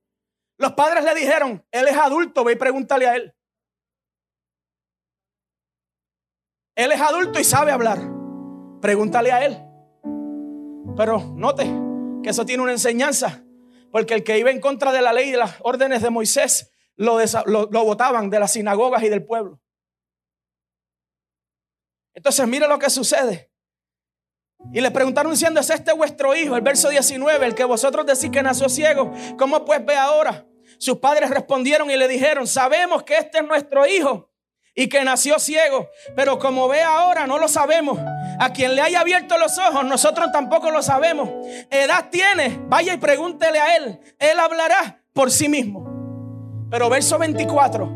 [0.57, 3.35] Los padres le dijeron, él es adulto, ve y pregúntale a él.
[6.77, 7.99] Él es adulto y sabe hablar.
[8.81, 9.59] Pregúntale a él.
[10.97, 11.65] Pero note
[12.23, 13.44] que eso tiene una enseñanza.
[13.95, 16.73] Porque el que iba en contra de la ley y de las órdenes de Moisés
[16.97, 19.61] lo, lo, votaban de las sinagogas y del pueblo.
[22.13, 23.53] Entonces mire lo que sucede.
[24.73, 26.57] Y le preguntaron diciendo, ¿es este vuestro hijo?
[26.57, 29.13] El verso 19, el que vosotros decís que nació ciego.
[29.39, 30.45] ¿Cómo pues ve ahora?
[30.79, 34.34] Sus padres respondieron y le dijeron, sabemos que este es nuestro hijo
[34.75, 37.99] y que nació ciego, pero como ve ahora no lo sabemos.
[38.41, 41.29] A quien le haya abierto los ojos, nosotros tampoco lo sabemos.
[41.71, 46.67] Edad tiene, vaya y pregúntele a él, él hablará por sí mismo.
[46.71, 47.89] Pero verso 24,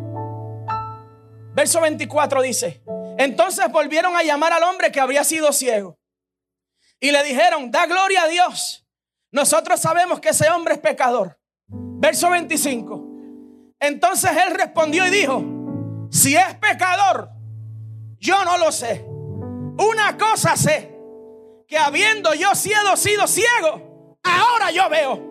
[1.55, 2.83] verso 24 dice,
[3.19, 5.99] entonces volvieron a llamar al hombre que había sido ciego
[7.01, 8.87] y le dijeron, da gloria a Dios.
[9.31, 11.39] Nosotros sabemos que ese hombre es pecador.
[11.67, 13.05] Verso 25.
[13.81, 15.58] Entonces él respondió y dijo,
[16.11, 17.31] si es pecador,
[18.19, 19.05] yo no lo sé.
[19.79, 20.93] Una cosa sé,
[21.67, 25.29] que habiendo yo sido, sido ciego, ahora yo veo.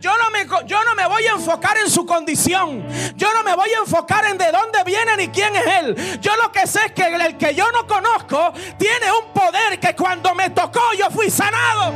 [0.00, 2.84] Yo no, me, yo no me voy a enfocar en su condición.
[3.14, 6.20] Yo no me voy a enfocar en de dónde viene ni quién es él.
[6.20, 9.94] Yo lo que sé es que el que yo no conozco tiene un poder que
[9.94, 11.92] cuando me tocó yo fui sanado.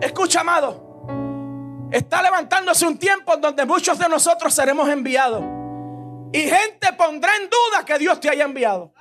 [0.00, 0.89] Escucha, amado.
[1.90, 5.42] Está levantándose un tiempo en donde muchos de nosotros seremos enviados.
[6.32, 8.92] Y gente pondrá en duda que Dios te haya enviado.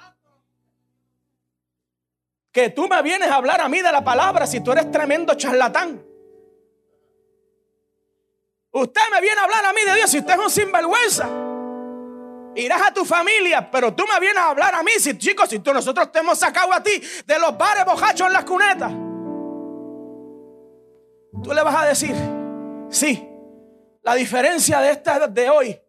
[2.52, 5.36] Que tú me vienes a hablar a mí de la palabra si tú eres tremendo
[5.36, 6.04] charlatán.
[8.72, 11.30] Usted me viene a hablar a mí de Dios si usted es un sinvergüenza.
[12.56, 15.60] Irás a tu familia, pero tú me vienes a hablar a mí si chicos, si
[15.60, 18.92] tú nosotros te hemos sacado a ti de los bares bojachos en las cunetas.
[21.44, 22.16] Tú le vas a decir,
[22.90, 23.30] Sí,
[24.02, 25.80] la diferencia de esta de hoy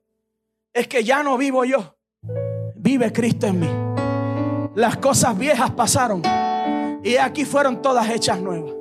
[0.72, 1.96] es que ya no vivo yo,
[2.74, 3.68] vive Cristo en mí.
[4.74, 6.22] Las cosas viejas pasaron
[7.02, 8.74] y aquí fueron todas hechas nuevas.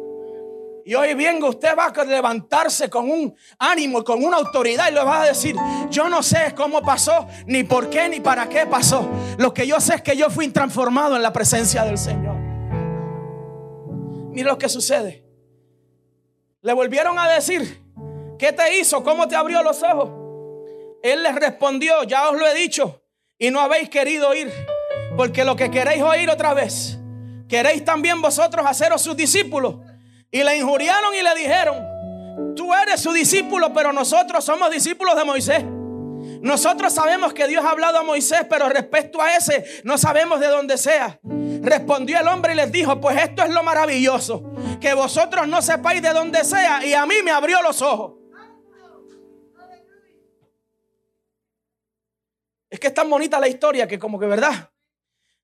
[0.85, 5.03] Y hoy vengo, usted va a levantarse con un ánimo, con una autoridad y le
[5.03, 5.55] va a decir,
[5.89, 9.07] yo no sé cómo pasó, ni por qué, ni para qué pasó.
[9.37, 12.35] Lo que yo sé es que yo fui transformado en la presencia del Señor.
[14.31, 15.23] Mira lo que sucede.
[16.61, 17.88] Le volvieron a decir,
[18.39, 19.03] ¿Qué te hizo?
[19.03, 20.09] ¿Cómo te abrió los ojos?
[21.03, 23.03] Él les respondió, ya os lo he dicho
[23.37, 24.49] y no habéis querido oír,
[25.17, 26.97] porque lo que queréis oír otra vez,
[27.49, 29.75] queréis también vosotros haceros sus discípulos.
[30.31, 35.25] Y le injuriaron y le dijeron, tú eres su discípulo, pero nosotros somos discípulos de
[35.25, 35.63] Moisés.
[36.41, 40.47] Nosotros sabemos que Dios ha hablado a Moisés, pero respecto a ese no sabemos de
[40.47, 41.19] dónde sea.
[41.61, 44.49] Respondió el hombre y les dijo, pues esto es lo maravilloso,
[44.79, 48.18] que vosotros no sepáis de dónde sea y a mí me abrió los ojos.
[52.69, 54.71] Es que es tan bonita la historia que como que verdad.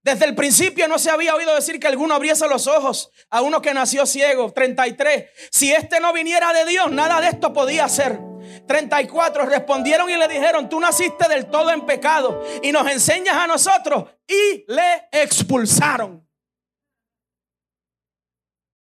[0.05, 3.59] Desde el principio no se había oído decir que alguno abriese los ojos a uno
[3.59, 4.53] que nació ciego.
[4.53, 5.31] 33.
[5.49, 8.19] Si este no viniera de Dios, nada de esto podía ser.
[8.67, 13.47] 34 respondieron y le dijeron, tú naciste del todo en pecado y nos enseñas a
[13.47, 16.29] nosotros y le expulsaron.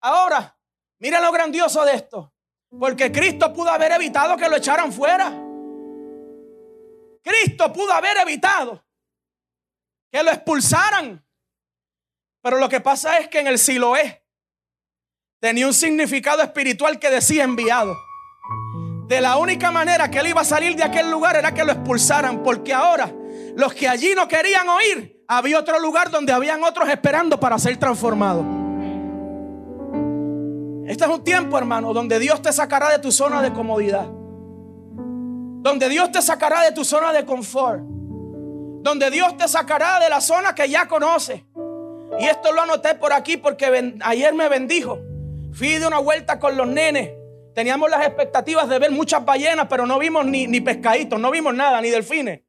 [0.03, 0.59] Ahora,
[0.99, 2.35] mira lo grandioso de esto,
[2.79, 5.44] porque Cristo pudo haber evitado que lo echaran fuera.
[7.25, 8.85] Cristo pudo haber evitado
[10.13, 11.27] que lo expulsaran.
[12.43, 14.23] Pero lo que pasa es que en el Siloé
[15.41, 17.97] tenía un significado espiritual que decía enviado.
[19.09, 21.73] De la única manera que él iba a salir de aquel lugar era que lo
[21.73, 23.13] expulsaran, porque ahora
[23.57, 27.79] los que allí no querían oír, había otro lugar donde habían otros esperando para ser
[27.79, 28.45] transformados.
[30.87, 34.07] Este es un tiempo, hermano, donde Dios te sacará de tu zona de comodidad.
[35.65, 37.81] Donde Dios te sacará de tu zona de confort.
[37.83, 41.43] Donde Dios te sacará de la zona que ya conoces.
[42.21, 44.99] Y esto lo anoté por aquí porque ayer me bendijo.
[45.55, 47.11] Fui de una vuelta con los nenes
[47.55, 51.55] Teníamos las expectativas de ver muchas ballenas, pero no vimos ni, ni pescaditos, no vimos
[51.55, 52.41] nada, ni delfines.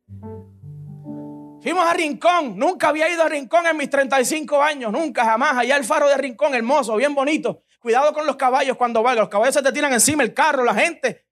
[1.62, 5.58] Fuimos a Rincón, nunca había ido a Rincón en mis 35 años, nunca, jamás.
[5.58, 7.62] Allá el faro de Rincón, hermoso, bien bonito.
[7.80, 10.74] Cuidado con los caballos cuando vayan, los caballos se te tiran encima, el carro, la
[10.74, 11.25] gente.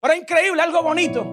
[0.00, 1.24] Pero increíble, algo bonito.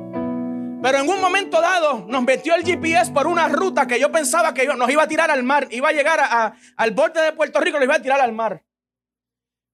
[0.81, 4.53] Pero en un momento dado nos metió el GPS por una ruta que yo pensaba
[4.53, 7.77] que nos iba a tirar al mar, iba a llegar al borde de Puerto Rico,
[7.77, 8.63] nos iba a tirar al mar.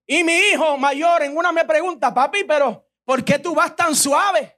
[0.05, 3.95] Y mi hijo mayor en una me pregunta, papi, pero ¿por qué tú vas tan
[3.95, 4.57] suave?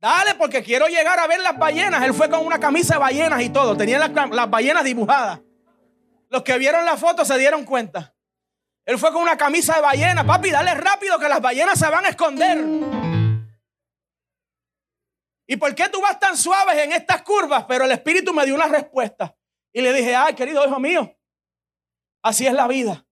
[0.00, 2.02] Dale, porque quiero llegar a ver las ballenas.
[2.04, 3.74] Él fue con una camisa de ballenas y todo.
[3.76, 5.40] Tenía las ballenas dibujadas.
[6.28, 8.13] Los que vieron la foto se dieron cuenta.
[8.84, 10.26] Él fue con una camisa de ballena.
[10.26, 12.64] Papi, dale rápido que las ballenas se van a esconder.
[15.46, 17.64] ¿Y por qué tú vas tan suaves en estas curvas?
[17.64, 19.36] Pero el Espíritu me dio una respuesta.
[19.72, 21.16] Y le dije, ay, querido hijo mío,
[22.22, 23.04] así es la vida.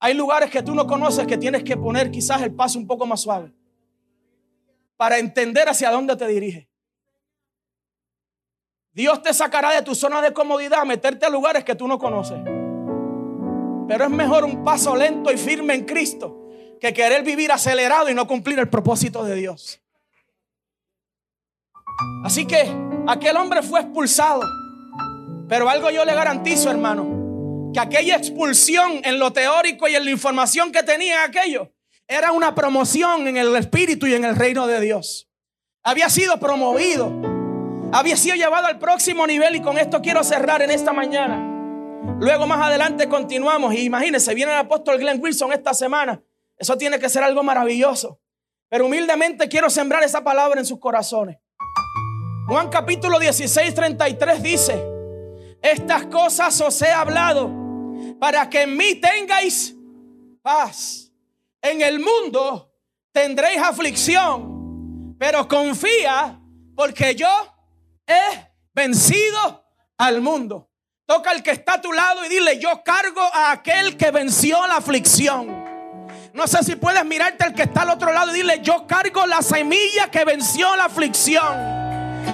[0.00, 3.06] Hay lugares que tú no conoces que tienes que poner quizás el paso un poco
[3.06, 3.52] más suave
[4.96, 6.70] para entender hacia dónde te dirige.
[8.92, 12.38] Dios te sacará de tu zona de comodidad, meterte a lugares que tú no conoces.
[13.90, 16.48] Pero es mejor un paso lento y firme en Cristo
[16.80, 19.80] que querer vivir acelerado y no cumplir el propósito de Dios.
[22.22, 22.72] Así que
[23.08, 24.42] aquel hombre fue expulsado.
[25.48, 27.18] Pero algo yo le garantizo, hermano
[27.72, 31.72] que aquella expulsión en lo teórico y en la información que tenía aquello
[32.06, 35.28] era una promoción en el espíritu y en el reino de Dios.
[35.82, 37.12] Había sido promovido,
[37.92, 41.49] había sido llevado al próximo nivel y con esto quiero cerrar en esta mañana.
[42.20, 46.22] Luego más adelante continuamos y imagínense, viene el apóstol Glenn Wilson esta semana.
[46.58, 48.20] Eso tiene que ser algo maravilloso.
[48.68, 51.38] Pero humildemente quiero sembrar esa palabra en sus corazones.
[52.46, 54.84] Juan capítulo 16, 33 dice,
[55.62, 57.50] estas cosas os he hablado
[58.20, 59.74] para que en mí tengáis
[60.42, 61.10] paz.
[61.62, 62.70] En el mundo
[63.12, 66.38] tendréis aflicción, pero confía
[66.76, 67.28] porque yo
[68.06, 69.64] he vencido
[69.96, 70.69] al mundo.
[71.10, 74.64] Toca al que está a tu lado y dile, yo cargo a aquel que venció
[74.68, 75.64] la aflicción.
[76.32, 79.26] No sé si puedes mirarte al que está al otro lado y dile, yo cargo
[79.26, 81.52] la semilla que venció la aflicción.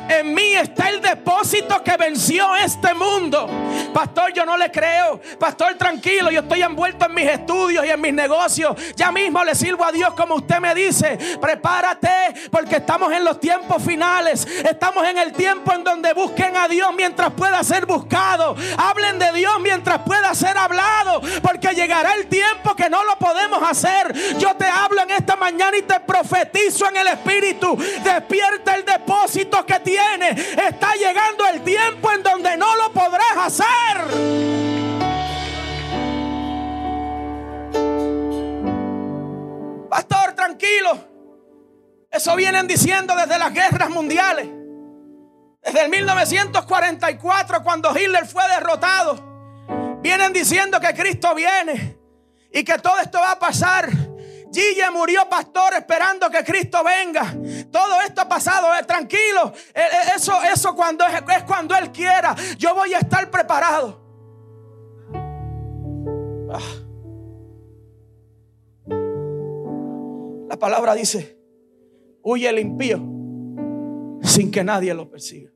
[0.09, 3.49] En mí está el depósito que venció este mundo.
[3.93, 5.21] Pastor, yo no le creo.
[5.39, 8.77] Pastor, tranquilo, yo estoy envuelto en mis estudios y en mis negocios.
[8.95, 11.19] Ya mismo le sirvo a Dios como usted me dice.
[11.41, 12.09] Prepárate
[12.51, 14.47] porque estamos en los tiempos finales.
[14.47, 18.55] Estamos en el tiempo en donde busquen a Dios mientras pueda ser buscado.
[18.77, 21.21] Hablen de Dios mientras pueda ser hablado.
[21.43, 24.13] Porque llegará el tiempo que no lo podemos hacer.
[24.39, 27.77] Yo te hablo en esta mañana y te profetizo en el Espíritu.
[28.05, 34.47] Despierta el depósito que Está llegando el tiempo en donde no lo podrás hacer.
[39.89, 40.99] Pastor, tranquilo.
[42.11, 44.49] Eso vienen diciendo desde las guerras mundiales.
[45.63, 49.99] Desde el 1944, cuando Hitler fue derrotado.
[50.01, 51.99] Vienen diciendo que Cristo viene
[52.53, 53.89] y que todo esto va a pasar.
[54.53, 57.35] Gille murió pastor esperando que Cristo venga.
[57.71, 59.53] Todo esto ha pasado, eh, tranquilo.
[59.75, 62.35] Eh, eh, eso, eso cuando es, es cuando Él quiera.
[62.59, 64.05] Yo voy a estar preparado.
[66.51, 66.87] Ah.
[70.49, 71.39] La palabra dice,
[72.23, 72.99] huye el impío
[74.23, 75.51] sin que nadie lo persiga.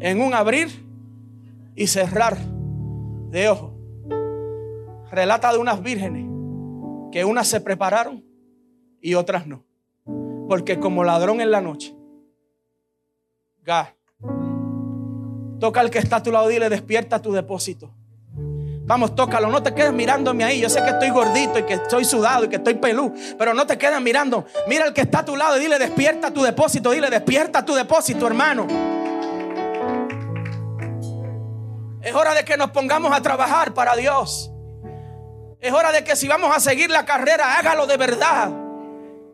[0.00, 0.68] En un abrir
[1.74, 3.69] y cerrar de ojos.
[5.10, 6.26] Relata de unas vírgenes
[7.10, 8.24] que unas se prepararon
[9.00, 9.64] y otras no.
[10.48, 11.94] Porque como ladrón en la noche,
[15.58, 17.94] toca al que está a tu lado, dile, despierta tu depósito.
[18.90, 20.60] Vamos, tócalo, no te quedes mirándome ahí.
[20.60, 23.64] Yo sé que estoy gordito y que estoy sudado y que estoy pelú, pero no
[23.64, 24.44] te quedes mirando.
[24.66, 26.90] Mira al que está a tu lado y dile, despierta tu depósito.
[26.90, 28.66] Dile, despierta tu depósito, hermano.
[32.02, 34.49] Es hora de que nos pongamos a trabajar para Dios.
[35.60, 38.50] Es hora de que si vamos a seguir la carrera, hágalo de verdad.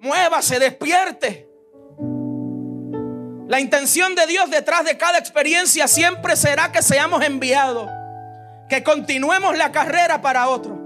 [0.00, 1.48] Muévase, despierte.
[3.46, 7.88] La intención de Dios detrás de cada experiencia siempre será que seamos enviados
[8.68, 10.76] que continuemos la carrera para otro.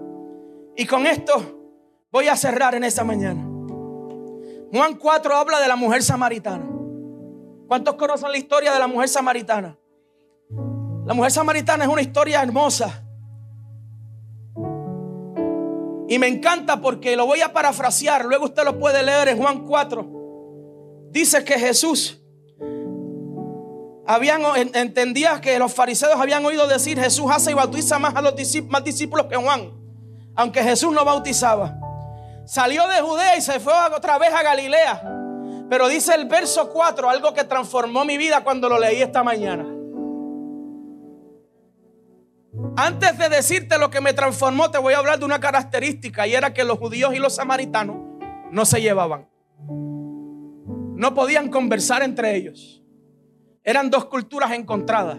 [0.76, 1.58] Y con esto
[2.10, 3.42] voy a cerrar en esta mañana.
[4.72, 6.66] Juan 4 habla de la mujer samaritana.
[7.66, 9.76] ¿Cuántos conocen la historia de la mujer samaritana?
[11.06, 13.04] La mujer samaritana es una historia hermosa.
[16.10, 18.24] Y me encanta porque lo voy a parafrasear.
[18.24, 21.08] Luego usted lo puede leer en Juan 4.
[21.12, 22.20] Dice que Jesús
[24.04, 24.42] habían,
[24.74, 28.34] entendía que los fariseos habían oído decir Jesús hace y bautiza más a los
[28.68, 29.70] más discípulos que Juan,
[30.34, 31.78] aunque Jesús no bautizaba.
[32.44, 35.02] Salió de Judea y se fue otra vez a Galilea.
[35.70, 39.69] Pero dice el verso 4, algo que transformó mi vida cuando lo leí esta mañana.
[42.76, 46.34] Antes de decirte lo que me transformó, te voy a hablar de una característica y
[46.34, 47.96] era que los judíos y los samaritanos
[48.50, 49.28] no se llevaban.
[49.68, 52.82] No podían conversar entre ellos.
[53.62, 55.18] Eran dos culturas encontradas.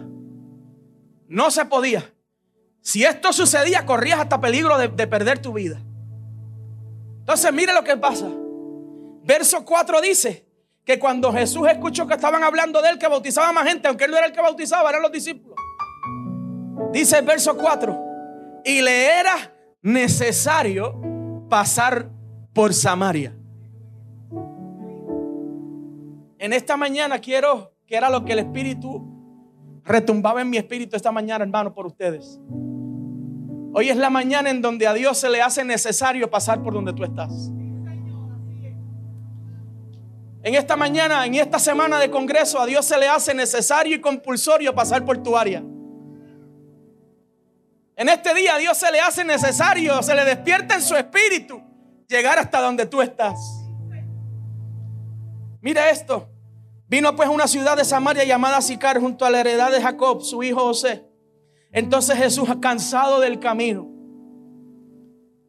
[1.28, 2.12] No se podía.
[2.82, 5.80] Si esto sucedía, corrías hasta peligro de, perder tu vida.
[7.20, 8.28] Entonces, mire lo que pasa.
[9.24, 10.46] Verso 4 dice
[10.84, 14.10] que cuando Jesús escuchó que estaban hablando de él, que bautizaba más gente, aunque él
[14.10, 15.56] no era el que bautizaba, eran los discípulos.
[16.92, 19.34] Dice el verso 4, y le era
[19.80, 22.10] necesario pasar
[22.52, 23.34] por Samaria.
[26.38, 29.12] En esta mañana quiero que era lo que el Espíritu
[29.84, 32.38] retumbaba en mi espíritu esta mañana, hermano, por ustedes.
[33.74, 36.92] Hoy es la mañana en donde a Dios se le hace necesario pasar por donde
[36.92, 37.50] tú estás.
[40.44, 44.00] En esta mañana, en esta semana de congreso, a Dios se le hace necesario y
[44.00, 45.62] compulsorio pasar por tu área.
[48.02, 51.62] En este día Dios se le hace necesario, se le despierta en su espíritu
[52.08, 53.38] llegar hasta donde tú estás.
[55.60, 56.28] Mira esto.
[56.88, 60.42] Vino pues una ciudad de Samaria llamada Sicar junto a la heredad de Jacob, su
[60.42, 61.04] hijo José.
[61.70, 63.88] Entonces Jesús, cansado del camino,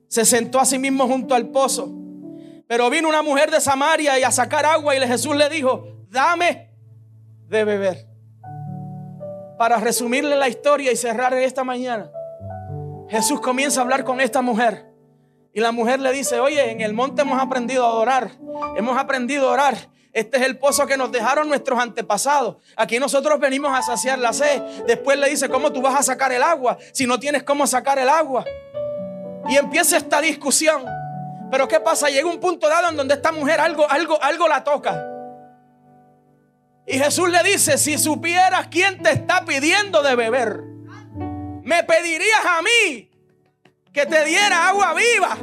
[0.07, 1.91] se sentó a sí mismo junto al pozo.
[2.67, 6.69] Pero vino una mujer de Samaria y a sacar agua y Jesús le dijo, dame
[7.47, 8.07] de beber.
[9.57, 12.11] Para resumirle la historia y cerrar esta mañana,
[13.13, 14.87] Jesús comienza a hablar con esta mujer.
[15.53, 18.31] Y la mujer le dice, oye, en el monte hemos aprendido a adorar,
[18.75, 19.77] hemos aprendido a orar.
[20.13, 22.57] Este es el pozo que nos dejaron nuestros antepasados.
[22.75, 24.59] Aquí nosotros venimos a saciar la sed.
[24.87, 27.99] Después le dice, ¿cómo tú vas a sacar el agua si no tienes cómo sacar
[27.99, 28.45] el agua?
[29.47, 30.83] Y empieza esta discusión.
[31.51, 32.09] Pero ¿qué pasa?
[32.09, 35.07] Llega un punto dado en donde esta mujer algo, algo, algo la toca.
[36.87, 40.72] Y Jesús le dice, si supieras quién te está pidiendo de beber,
[41.63, 43.09] me pedirías a mí
[43.91, 45.37] que te diera agua viva.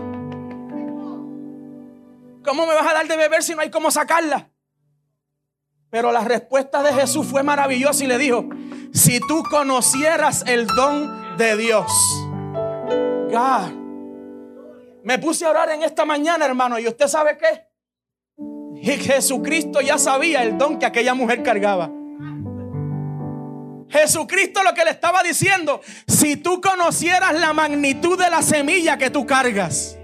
[2.44, 4.50] ¿Cómo me vas a dar de beber si no hay cómo sacarla?
[5.90, 8.48] Pero la respuesta de Jesús fue maravillosa y le dijo,
[8.92, 11.90] si tú conocieras el don de Dios.
[13.30, 13.72] God.
[15.02, 17.68] Me puse a orar en esta mañana, hermano, y usted sabe qué?
[18.82, 21.90] Y Jesucristo ya sabía el don que aquella mujer cargaba.
[23.90, 29.10] Jesucristo lo que le estaba diciendo, si tú conocieras la magnitud de la semilla que
[29.10, 29.96] tú cargas,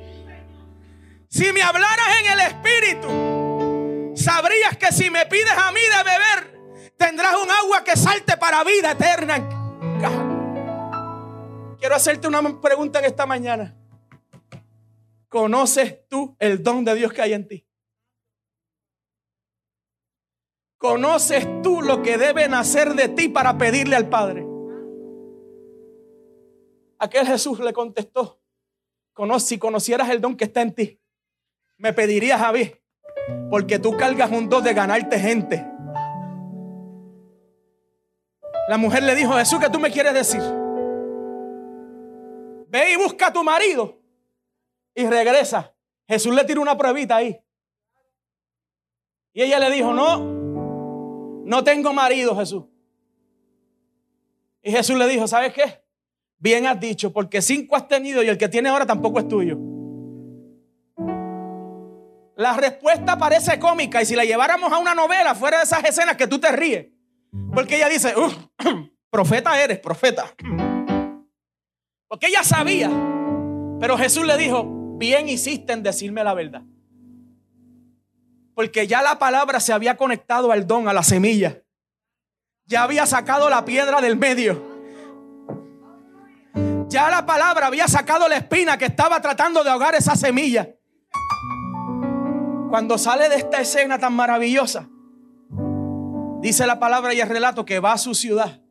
[1.28, 6.93] si me hablaras en el Espíritu, sabrías que si me pides a mí de beber,
[6.97, 9.49] tendrás un agua que salte para vida eterna.
[11.78, 13.76] Quiero hacerte una pregunta en esta mañana.
[15.28, 17.66] ¿Conoces tú el don de Dios que hay en ti?
[20.78, 24.47] ¿Conoces tú lo que deben hacer de ti para pedirle al Padre?
[26.99, 28.41] Aquel Jesús le contestó,
[29.39, 31.01] si conocieras el don que está en ti,
[31.78, 32.72] me pedirías a mí
[33.51, 35.66] porque tú cargas un dos de ganarte gente.
[38.68, 40.43] La mujer le dijo, Jesús, ¿qué tú me quieres decir?
[42.68, 44.01] Ve y busca a tu marido
[44.95, 45.74] y regresa.
[46.09, 47.41] Jesús le tira una pruebita ahí.
[49.32, 50.36] Y ella le dijo, no,
[51.47, 52.64] no tengo marido, Jesús.
[54.62, 55.80] Y Jesús le dijo, ¿sabes qué?
[56.38, 59.57] Bien has dicho, porque cinco has tenido y el que tiene ahora tampoco es tuyo.
[62.34, 66.16] La respuesta parece cómica y si la lleváramos a una novela fuera de esas escenas
[66.16, 66.88] que tú te ríes.
[67.55, 68.12] Porque ella dice,
[69.11, 70.34] profeta eres, profeta.
[72.09, 72.90] Porque ella sabía.
[73.80, 74.66] Pero Jesús le dijo,
[74.99, 76.62] bien hiciste en decirme la verdad.
[78.57, 81.62] Porque ya la palabra se había conectado al don, a la semilla.
[82.64, 84.62] Ya había sacado la piedra del medio.
[86.88, 90.70] Ya la palabra había sacado la espina que estaba tratando de ahogar esa semilla.
[92.70, 94.88] Cuando sale de esta escena tan maravillosa,
[96.40, 98.62] dice la palabra y el relato que va a su ciudad,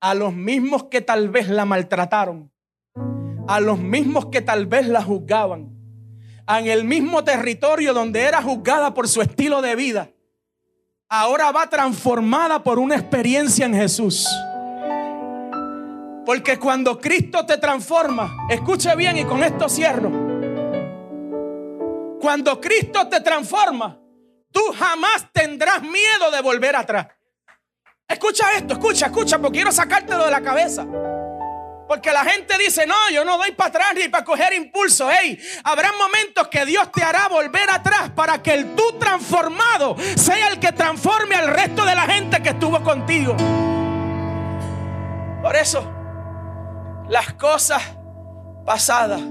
[0.00, 2.50] a los mismos que tal vez la maltrataron,
[3.46, 5.79] a los mismos que tal vez la juzgaban,
[6.58, 10.10] en el mismo territorio donde era juzgada por su estilo de vida,
[11.08, 14.26] ahora va transformada por una experiencia en Jesús.
[16.26, 20.10] Porque cuando Cristo te transforma, escuche bien y con esto cierro.
[22.20, 23.98] Cuando Cristo te transforma,
[24.52, 27.06] tú jamás tendrás miedo de volver atrás.
[28.06, 30.86] Escucha esto, escucha, escucha, porque quiero sacártelo de la cabeza.
[31.90, 35.10] Porque la gente dice, no, yo no doy para atrás ni para coger impulso.
[35.10, 40.50] Hey, habrá momentos que Dios te hará volver atrás para que el tú transformado sea
[40.50, 43.36] el que transforme al resto de la gente que estuvo contigo.
[45.42, 45.82] Por eso,
[47.08, 47.82] las cosas
[48.64, 49.22] pasadas,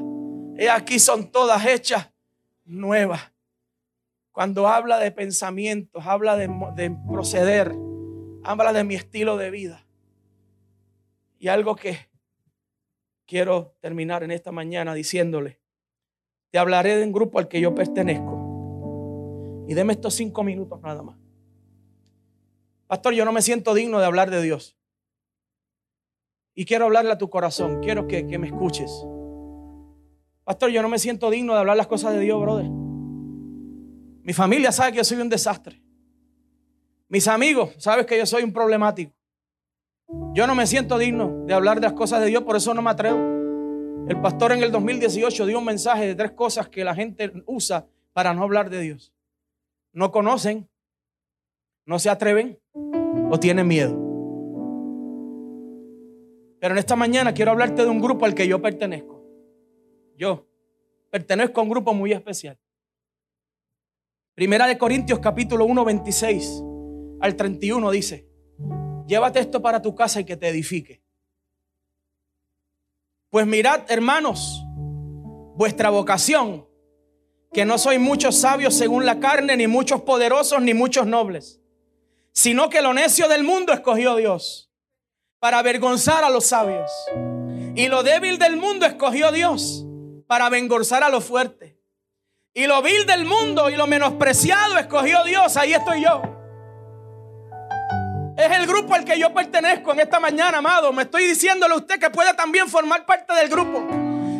[0.57, 2.09] y aquí son todas hechas
[2.65, 3.31] nueva.
[4.33, 7.73] Cuando habla de pensamientos, habla de, proceder,
[8.43, 9.85] habla de mi estilo de vida.
[11.39, 12.08] Y algo que
[13.29, 15.61] quiero terminar en esta mañana diciéndole,
[16.49, 19.65] te hablaré de un grupo al que yo pertenezco.
[19.67, 21.15] Y deme estos cinco minutos nada más.
[22.87, 24.75] Pastor, yo no me siento digno de hablar de Dios.
[26.55, 28.91] Y quiero hablarle a tu corazón, quiero que, que me escuches.
[30.43, 32.65] Pastor, yo no me siento digno de hablar las cosas de Dios, brother.
[32.65, 35.83] Mi familia sabe que yo soy un desastre.
[37.07, 39.13] Mis amigos saben que yo soy un problemático.
[40.33, 42.81] Yo no me siento digno de hablar de las cosas de Dios, por eso no
[42.81, 43.19] me atrevo.
[44.07, 47.85] El pastor en el 2018 dio un mensaje de tres cosas que la gente usa
[48.13, 49.13] para no hablar de Dios.
[49.93, 50.67] No conocen,
[51.85, 52.59] no se atreven
[53.29, 53.95] o tienen miedo.
[56.59, 59.23] Pero en esta mañana quiero hablarte de un grupo al que yo pertenezco.
[60.17, 60.47] Yo
[61.11, 62.59] pertenezco a un grupo muy especial.
[64.33, 66.63] Primera de Corintios capítulo 1, 26
[67.21, 68.28] al 31 dice,
[69.09, 71.01] llévate esto para tu casa y que te edifique.
[73.29, 74.63] Pues mirad, hermanos,
[75.55, 76.67] vuestra vocación,
[77.51, 81.59] que no sois muchos sabios según la carne, ni muchos poderosos, ni muchos nobles,
[82.31, 84.71] sino que lo necio del mundo escogió Dios
[85.39, 86.91] para avergonzar a los sabios.
[87.75, 89.85] Y lo débil del mundo escogió Dios
[90.27, 91.79] para vengorzar a lo fuerte.
[92.53, 95.55] Y lo vil del mundo y lo menospreciado escogió Dios.
[95.57, 96.38] Ahí estoy yo.
[98.39, 100.93] Es el grupo al que yo pertenezco en esta mañana, amado.
[100.93, 103.85] Me estoy diciéndole a usted que puede también formar parte del grupo.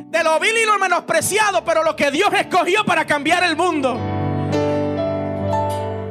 [0.05, 3.99] De lo vil y lo menospreciado, pero lo que Dios escogió para cambiar el mundo.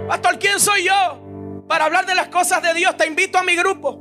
[0.06, 1.64] Pastor, ¿quién soy yo?
[1.66, 3.98] Para hablar de las cosas de Dios, te invito a mi grupo.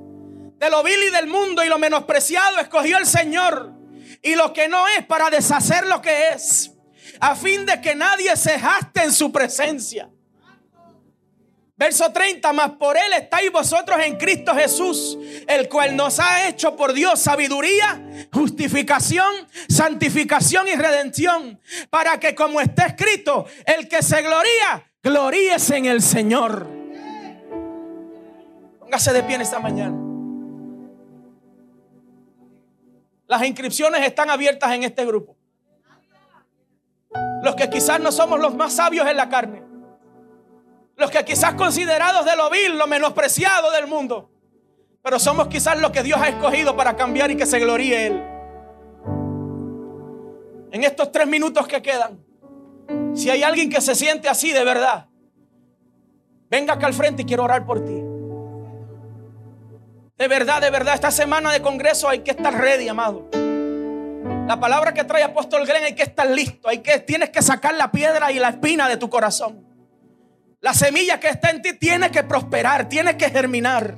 [0.58, 3.72] De lo vil y del mundo y lo menospreciado escogió el Señor
[4.22, 6.74] y lo que no es para deshacer lo que es,
[7.22, 10.10] a fin de que nadie se jaste en su presencia.
[11.78, 15.16] Verso 30, más por él estáis vosotros en Cristo Jesús,
[15.48, 18.04] el cual nos ha hecho por Dios sabiduría,
[18.34, 19.32] justificación,
[19.70, 21.62] santificación y redención,
[21.92, 26.68] para que como está escrito, el que se gloría, gloríese en el Señor.
[28.80, 29.96] Póngase de pie en esta mañana.
[33.28, 35.38] Las inscripciones están abiertas en este grupo.
[37.44, 39.67] Los que quizás no somos los más sabios en la carne.
[40.98, 44.32] Los que quizás considerados de lo vil, lo menospreciado del mundo.
[45.04, 48.24] Pero somos quizás los que Dios ha escogido para cambiar y que se gloríe Él.
[50.72, 52.20] En estos tres minutos que quedan,
[53.14, 55.06] si hay alguien que se siente así de verdad,
[56.50, 58.04] venga acá al frente y quiero orar por ti.
[60.18, 63.30] De verdad, de verdad, esta semana de congreso hay que estar ready, amado.
[64.48, 66.70] La palabra que trae apóstol Glen hay que estar listo.
[66.70, 69.67] Hay que, tienes que sacar la piedra y la espina de tu corazón.
[70.60, 73.98] La semilla que está en ti tiene que prosperar, tiene que germinar.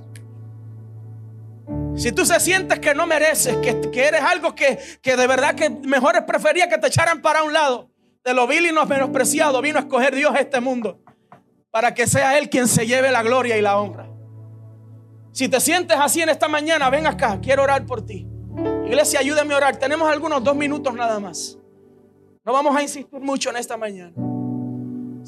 [1.96, 5.56] Si tú se sientes que no mereces, que, que eres algo que, que, de verdad
[5.56, 7.90] que mejor prefería que te echaran para un lado,
[8.24, 11.02] de lo vil y no menospreciado, vino a escoger Dios este mundo.
[11.72, 14.08] para que sea Él quien se lleve la gloria y la honra.
[15.32, 18.28] Si te sientes así en esta mañana, ven acá, quiero orar por ti.
[18.86, 19.78] Iglesia, ayúdame a orar.
[19.78, 21.58] Tenemos algunos dos minutos nada más.
[22.44, 24.14] No vamos a insistir mucho en esta mañana.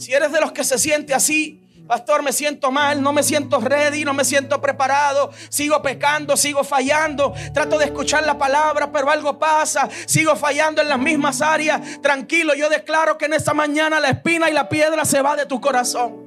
[0.01, 3.59] Si eres de los que se siente así, pastor, me siento mal, no me siento
[3.59, 9.11] ready, no me siento preparado, sigo pecando, sigo fallando, trato de escuchar la palabra, pero
[9.11, 12.01] algo pasa, sigo fallando en las mismas áreas.
[12.01, 15.45] Tranquilo, yo declaro que en esta mañana la espina y la piedra se va de
[15.45, 16.25] tu corazón.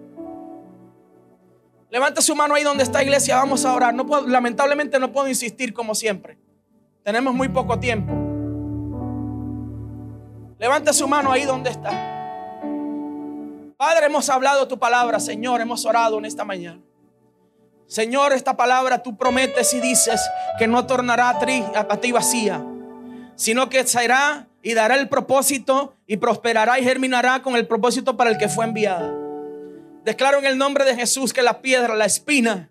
[1.90, 3.92] Levante su mano ahí donde está iglesia, vamos a orar.
[3.92, 6.38] No lamentablemente no puedo insistir como siempre.
[7.02, 8.12] Tenemos muy poco tiempo.
[10.60, 12.13] Levante su mano ahí donde está.
[13.86, 16.80] Padre, hemos hablado tu palabra, Señor, hemos orado en esta mañana.
[17.86, 20.22] Señor, esta palabra tú prometes y dices
[20.58, 22.64] que no tornará a ti, vacía,
[23.36, 28.30] sino que será y dará el propósito y prosperará y germinará con el propósito para
[28.30, 29.12] el que fue enviada.
[30.02, 32.70] Declaro en el nombre de Jesús que la piedra, la espina,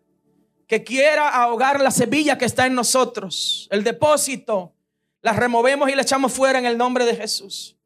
[0.66, 4.74] que quiera ahogar la semilla que está en nosotros, el depósito,
[5.22, 7.78] la removemos y la echamos fuera en el nombre de Jesús.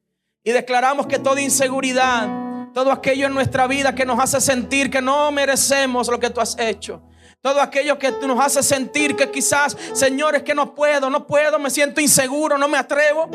[0.46, 5.02] Y declaramos que toda inseguridad, todo aquello en nuestra vida que nos hace sentir que
[5.02, 7.02] no merecemos lo que tú has hecho,
[7.42, 11.60] todo aquello que nos hace sentir que quizás, Señor, es que no puedo, no puedo,
[11.60, 13.30] me siento inseguro, no me atrevo.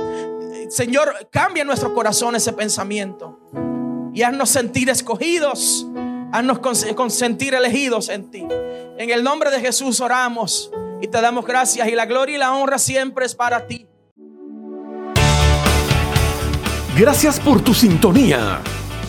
[0.69, 3.41] Señor, cambia en nuestro corazón ese pensamiento
[4.15, 5.87] y haznos sentir escogidos,
[6.33, 6.61] haznos
[7.09, 8.47] sentir elegidos en ti.
[8.99, 10.71] En el nombre de Jesús oramos
[11.01, 13.87] y te damos gracias y la gloria y la honra siempre es para ti.
[16.97, 18.61] Gracias por tu sintonía.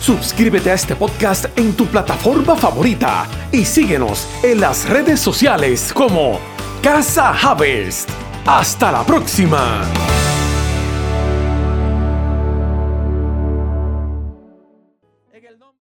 [0.04, 6.38] Suscríbete a este podcast en tu plataforma favorita y síguenos en las redes sociales como
[6.82, 8.10] Casa Harvest.
[8.44, 9.80] Hasta la próxima.